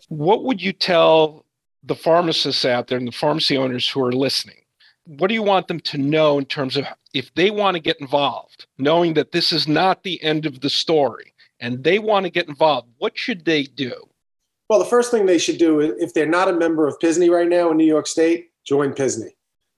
what 0.09 0.43
would 0.43 0.61
you 0.61 0.73
tell 0.73 1.45
the 1.83 1.95
pharmacists 1.95 2.65
out 2.65 2.87
there 2.87 2.97
and 2.97 3.07
the 3.07 3.13
pharmacy 3.13 3.57
owners 3.57 3.87
who 3.87 4.03
are 4.03 4.11
listening? 4.11 4.57
What 5.05 5.29
do 5.29 5.33
you 5.33 5.43
want 5.43 5.69
them 5.69 5.79
to 5.79 5.97
know 5.97 6.37
in 6.37 6.45
terms 6.45 6.75
of 6.75 6.85
if 7.13 7.33
they 7.35 7.51
want 7.51 7.75
to 7.75 7.81
get 7.81 8.01
involved, 8.01 8.65
knowing 8.77 9.13
that 9.13 9.31
this 9.31 9.53
is 9.53 9.65
not 9.65 10.03
the 10.03 10.21
end 10.21 10.45
of 10.45 10.59
the 10.59 10.69
story? 10.69 11.33
and 11.59 11.83
they 11.83 11.99
want 11.99 12.25
to 12.25 12.29
get 12.29 12.47
involved, 12.47 12.87
what 12.97 13.17
should 13.17 13.45
they 13.45 13.63
do? 13.63 13.93
Well, 14.69 14.79
the 14.79 14.85
first 14.85 15.09
thing 15.09 15.25
they 15.25 15.39
should 15.39 15.57
do, 15.57 15.79
if 15.79 16.13
they're 16.13 16.27
not 16.27 16.47
a 16.47 16.53
member 16.53 16.87
of 16.87 16.99
Pisney 16.99 17.29
right 17.29 17.49
now 17.49 17.71
in 17.71 17.77
New 17.77 17.85
York 17.85 18.05
State, 18.05 18.51
join 18.63 18.93
Pisney. 18.93 19.31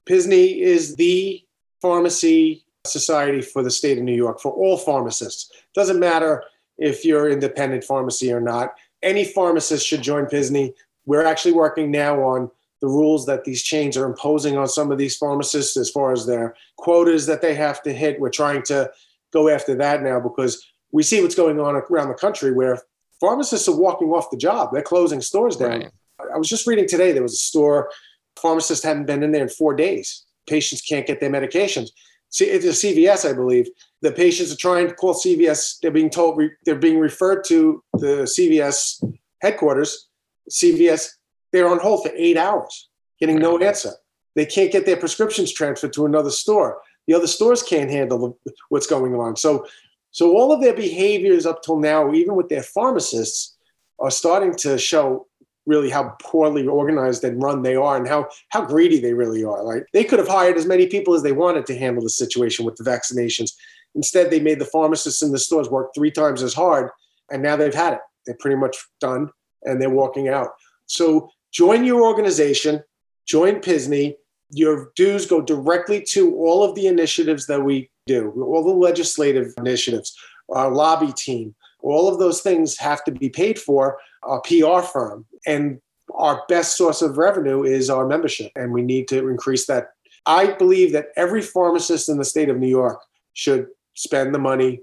Pisney 0.05 0.59
is 0.59 0.95
the 0.95 1.41
pharmacy 1.81 2.65
society 2.85 3.41
for 3.41 3.63
the 3.63 3.71
state 3.71 3.97
of 3.97 4.03
New 4.03 4.15
York 4.15 4.41
for 4.41 4.51
all 4.51 4.77
pharmacists. 4.77 5.49
Doesn't 5.73 5.99
matter 5.99 6.43
if 6.77 7.05
you're 7.05 7.29
independent 7.29 7.85
pharmacy 7.85 8.33
or 8.33 8.41
not. 8.41 8.73
Any 9.01 9.23
pharmacist 9.23 9.87
should 9.87 10.01
join 10.01 10.25
Pisney. 10.25 10.73
We're 11.05 11.25
actually 11.25 11.53
working 11.53 11.89
now 11.89 12.21
on 12.21 12.51
the 12.81 12.87
rules 12.87 13.25
that 13.27 13.45
these 13.45 13.63
chains 13.63 13.95
are 13.95 14.07
imposing 14.07 14.57
on 14.57 14.67
some 14.67 14.91
of 14.91 14.97
these 14.97 15.15
pharmacists 15.15 15.77
as 15.77 15.89
far 15.89 16.11
as 16.11 16.25
their 16.25 16.55
quotas 16.77 17.27
that 17.27 17.41
they 17.41 17.53
have 17.53 17.81
to 17.83 17.93
hit. 17.93 18.19
We're 18.19 18.29
trying 18.29 18.63
to 18.63 18.91
go 19.31 19.47
after 19.47 19.75
that 19.75 20.03
now 20.03 20.19
because 20.19 20.65
we 20.91 21.03
see 21.03 21.21
what's 21.21 21.35
going 21.35 21.59
on 21.59 21.75
around 21.75 22.09
the 22.09 22.15
country 22.15 22.51
where 22.51 22.81
pharmacists 23.21 23.69
are 23.69 23.77
walking 23.77 24.09
off 24.09 24.31
the 24.31 24.37
job. 24.37 24.71
They're 24.73 24.81
closing 24.81 25.21
stores 25.21 25.55
down. 25.55 25.79
Right. 25.79 25.91
I 26.33 26.37
was 26.37 26.49
just 26.49 26.67
reading 26.67 26.87
today 26.87 27.13
there 27.13 27.23
was 27.23 27.33
a 27.33 27.37
store, 27.37 27.89
pharmacists 28.35 28.83
hadn't 28.83 29.05
been 29.05 29.23
in 29.23 29.31
there 29.31 29.43
in 29.43 29.49
four 29.49 29.73
days. 29.73 30.25
Patients 30.49 30.81
can't 30.81 31.07
get 31.07 31.19
their 31.19 31.29
medications. 31.29 31.89
See, 32.29 32.45
it's 32.45 32.65
a 32.65 32.69
CVS, 32.69 33.29
I 33.29 33.33
believe. 33.33 33.69
The 34.01 34.11
patients 34.11 34.51
are 34.51 34.57
trying 34.57 34.87
to 34.87 34.93
call 34.93 35.13
CVS. 35.13 35.79
They're 35.81 35.91
being 35.91 36.09
told 36.09 36.41
they're 36.65 36.75
being 36.75 36.99
referred 36.99 37.43
to 37.45 37.83
the 37.93 38.23
CVS 38.23 39.03
headquarters. 39.41 40.07
CVS, 40.49 41.09
they're 41.51 41.69
on 41.69 41.79
hold 41.79 42.03
for 42.03 42.11
eight 42.15 42.37
hours, 42.37 42.89
getting 43.19 43.35
right. 43.35 43.43
no 43.43 43.59
answer. 43.59 43.91
They 44.35 44.45
can't 44.45 44.71
get 44.71 44.85
their 44.85 44.97
prescriptions 44.97 45.51
transferred 45.53 45.93
to 45.93 46.05
another 46.05 46.31
store. 46.31 46.81
The 47.07 47.13
other 47.13 47.27
stores 47.27 47.61
can't 47.61 47.89
handle 47.89 48.37
what's 48.69 48.87
going 48.87 49.13
on. 49.13 49.35
So 49.35 49.65
so 50.11 50.37
all 50.37 50.51
of 50.51 50.61
their 50.61 50.73
behaviors 50.73 51.45
up 51.45 51.61
till 51.63 51.79
now, 51.79 52.13
even 52.13 52.35
with 52.35 52.49
their 52.49 52.63
pharmacists, 52.63 53.57
are 53.99 54.11
starting 54.11 54.55
to 54.55 54.77
show 54.77 55.27
really 55.65 55.89
how 55.89 56.15
poorly 56.21 56.67
organized 56.67 57.23
and 57.23 57.41
run 57.41 57.61
they 57.61 57.75
are 57.75 57.95
and 57.95 58.07
how 58.07 58.27
how 58.49 58.65
greedy 58.65 58.99
they 58.99 59.13
really 59.13 59.43
are. 59.43 59.63
Like 59.63 59.85
they 59.93 60.03
could 60.03 60.19
have 60.19 60.27
hired 60.27 60.57
as 60.57 60.65
many 60.65 60.87
people 60.87 61.13
as 61.13 61.23
they 61.23 61.31
wanted 61.31 61.65
to 61.67 61.77
handle 61.77 62.03
the 62.03 62.09
situation 62.09 62.65
with 62.65 62.75
the 62.75 62.83
vaccinations. 62.83 63.51
Instead, 63.95 64.29
they 64.29 64.39
made 64.39 64.59
the 64.59 64.65
pharmacists 64.65 65.21
in 65.21 65.31
the 65.31 65.39
stores 65.39 65.69
work 65.69 65.91
three 65.93 66.11
times 66.11 66.41
as 66.41 66.53
hard, 66.53 66.89
and 67.29 67.43
now 67.43 67.55
they've 67.55 67.73
had 67.73 67.93
it. 67.93 67.99
They're 68.25 68.37
pretty 68.39 68.57
much 68.57 68.77
done, 68.99 69.29
and 69.63 69.81
they're 69.81 69.89
walking 69.89 70.29
out. 70.29 70.49
So 70.85 71.29
join 71.51 71.83
your 71.83 72.01
organization, 72.03 72.83
join 73.25 73.55
PSSNY. 73.55 74.15
Your 74.51 74.91
dues 74.95 75.25
go 75.25 75.41
directly 75.41 76.01
to 76.09 76.35
all 76.35 76.63
of 76.63 76.75
the 76.75 76.87
initiatives 76.87 77.47
that 77.47 77.63
we 77.63 77.89
do, 78.05 78.31
all 78.43 78.63
the 78.63 78.71
legislative 78.71 79.53
initiatives, 79.57 80.17
our 80.49 80.71
lobby 80.71 81.13
team, 81.13 81.55
all 81.81 82.07
of 82.07 82.19
those 82.19 82.41
things 82.41 82.77
have 82.77 83.03
to 83.05 83.11
be 83.11 83.29
paid 83.29 83.59
for 83.59 83.97
our 84.23 84.41
PR 84.41 84.81
firm. 84.81 85.25
And 85.47 85.79
our 86.13 86.43
best 86.49 86.77
source 86.77 87.01
of 87.01 87.17
revenue 87.17 87.63
is 87.63 87.89
our 87.89 88.05
membership, 88.05 88.51
and 88.55 88.71
we 88.71 88.81
need 88.81 89.07
to 89.09 89.29
increase 89.29 89.65
that. 89.67 89.91
I 90.25 90.53
believe 90.53 90.91
that 90.91 91.07
every 91.15 91.41
pharmacist 91.41 92.09
in 92.09 92.17
the 92.17 92.25
state 92.25 92.49
of 92.49 92.59
New 92.59 92.67
York 92.67 93.01
should 93.33 93.67
spend 93.93 94.35
the 94.35 94.39
money, 94.39 94.81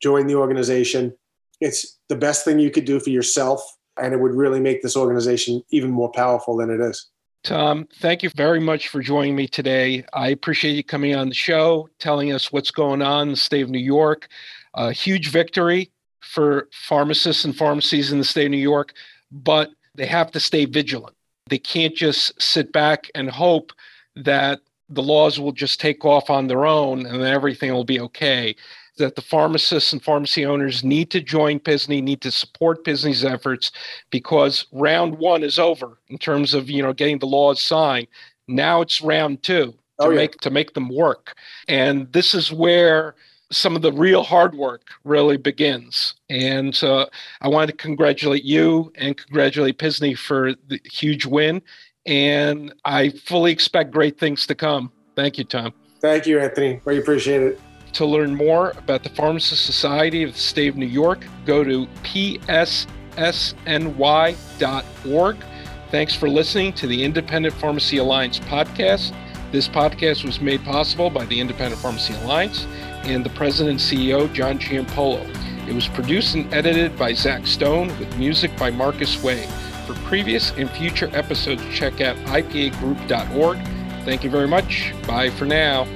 join 0.00 0.26
the 0.26 0.36
organization. 0.36 1.14
It's 1.60 1.98
the 2.08 2.16
best 2.16 2.44
thing 2.44 2.58
you 2.58 2.70
could 2.70 2.84
do 2.84 3.00
for 3.00 3.10
yourself, 3.10 3.60
and 4.00 4.14
it 4.14 4.20
would 4.20 4.34
really 4.34 4.60
make 4.60 4.82
this 4.82 4.96
organization 4.96 5.62
even 5.70 5.90
more 5.90 6.10
powerful 6.12 6.56
than 6.56 6.70
it 6.70 6.80
is. 6.80 7.08
Tom, 7.44 7.88
thank 7.94 8.22
you 8.22 8.30
very 8.30 8.60
much 8.60 8.88
for 8.88 9.00
joining 9.00 9.36
me 9.36 9.46
today. 9.46 10.04
I 10.12 10.28
appreciate 10.28 10.72
you 10.72 10.82
coming 10.82 11.14
on 11.14 11.28
the 11.28 11.34
show, 11.34 11.88
telling 11.98 12.32
us 12.32 12.52
what's 12.52 12.70
going 12.70 13.00
on 13.00 13.28
in 13.28 13.30
the 13.30 13.36
state 13.36 13.62
of 13.62 13.70
New 13.70 13.78
York. 13.78 14.28
A 14.74 14.92
huge 14.92 15.30
victory 15.30 15.90
for 16.20 16.68
pharmacists 16.72 17.44
and 17.44 17.56
pharmacies 17.56 18.12
in 18.12 18.18
the 18.18 18.24
state 18.24 18.46
of 18.46 18.50
New 18.50 18.58
York, 18.58 18.92
but 19.30 19.70
they 19.94 20.06
have 20.06 20.30
to 20.32 20.40
stay 20.40 20.64
vigilant. 20.64 21.16
They 21.48 21.58
can't 21.58 21.94
just 21.94 22.40
sit 22.40 22.72
back 22.72 23.10
and 23.14 23.30
hope 23.30 23.72
that 24.16 24.60
the 24.90 25.02
laws 25.02 25.38
will 25.38 25.52
just 25.52 25.80
take 25.80 26.04
off 26.04 26.30
on 26.30 26.48
their 26.48 26.66
own 26.66 27.06
and 27.06 27.22
everything 27.22 27.72
will 27.72 27.84
be 27.84 28.00
okay. 28.00 28.56
That 28.98 29.16
the 29.16 29.22
pharmacists 29.22 29.92
and 29.92 30.02
pharmacy 30.02 30.44
owners 30.44 30.84
need 30.84 31.10
to 31.12 31.20
join 31.20 31.60
PSSNY, 31.60 32.02
need 32.02 32.20
to 32.22 32.30
support 32.30 32.84
PSSNY's 32.84 33.24
efforts 33.24 33.72
because 34.10 34.66
round 34.72 35.18
one 35.18 35.42
is 35.42 35.58
over 35.58 35.98
in 36.08 36.18
terms 36.18 36.54
of 36.54 36.68
you 36.68 36.82
know 36.82 36.92
getting 36.92 37.18
the 37.18 37.26
laws 37.26 37.60
signed. 37.60 38.08
Now 38.48 38.80
it's 38.80 39.00
round 39.00 39.42
two 39.42 39.74
to 40.00 40.06
oh, 40.06 40.10
yeah. 40.10 40.16
make 40.16 40.40
to 40.40 40.50
make 40.50 40.74
them 40.74 40.88
work. 40.88 41.34
And 41.68 42.12
this 42.12 42.34
is 42.34 42.52
where 42.52 43.14
some 43.50 43.76
of 43.76 43.82
the 43.82 43.92
real 43.92 44.22
hard 44.22 44.54
work 44.54 44.90
really 45.04 45.36
begins. 45.36 46.14
And 46.28 46.74
so 46.74 47.08
I 47.40 47.48
want 47.48 47.70
to 47.70 47.76
congratulate 47.76 48.44
you 48.44 48.92
and 48.96 49.16
congratulate 49.16 49.78
PSSNY 49.78 50.18
for 50.18 50.54
the 50.66 50.80
huge 50.84 51.24
win. 51.24 51.62
And 52.06 52.74
I 52.84 53.10
fully 53.10 53.52
expect 53.52 53.90
great 53.90 54.18
things 54.18 54.46
to 54.46 54.54
come. 54.54 54.92
Thank 55.16 55.38
you, 55.38 55.44
Tom. 55.44 55.72
Thank 56.00 56.26
you, 56.26 56.38
Anthony. 56.38 56.80
Really 56.84 57.00
appreciate 57.00 57.42
it. 57.42 57.60
To 57.92 58.06
learn 58.06 58.34
more 58.34 58.72
about 58.76 59.02
the 59.02 59.08
Pharmacists 59.08 59.64
Society 59.64 60.22
of 60.22 60.32
the 60.34 60.38
State 60.38 60.68
of 60.68 60.76
New 60.76 60.86
York, 60.86 61.26
go 61.44 61.64
to 61.64 61.86
pssny.org. 62.02 62.56
Thanks 65.90 66.14
for 66.14 66.28
listening 66.28 66.72
to 66.74 66.86
the 66.86 67.02
Independent 67.02 67.54
Pharmacy 67.54 67.96
Alliance 67.96 68.38
podcast. 68.40 69.14
This 69.50 69.66
podcast 69.66 70.24
was 70.24 70.40
made 70.40 70.62
possible 70.64 71.08
by 71.08 71.24
the 71.24 71.40
Independent 71.40 71.80
Pharmacy 71.80 72.12
Alliance 72.22 72.66
and 73.04 73.24
the 73.24 73.30
president 73.30 73.80
and 73.80 74.00
CEO, 74.00 74.30
John 74.34 74.58
Giampolo. 74.58 75.26
It 75.66 75.74
was 75.74 75.88
produced 75.88 76.34
and 76.34 76.52
edited 76.52 76.98
by 76.98 77.14
Zach 77.14 77.46
Stone 77.46 77.88
with 77.98 78.16
music 78.18 78.54
by 78.58 78.70
Marcus 78.70 79.22
Way. 79.22 79.46
For 79.86 79.94
previous 80.06 80.50
and 80.52 80.68
future 80.70 81.10
episodes, 81.14 81.62
check 81.72 82.02
out 82.02 82.16
ipagroup.org. 82.26 83.58
Thank 84.04 84.24
you 84.24 84.30
very 84.30 84.48
much. 84.48 84.94
Bye 85.06 85.30
for 85.30 85.46
now. 85.46 85.86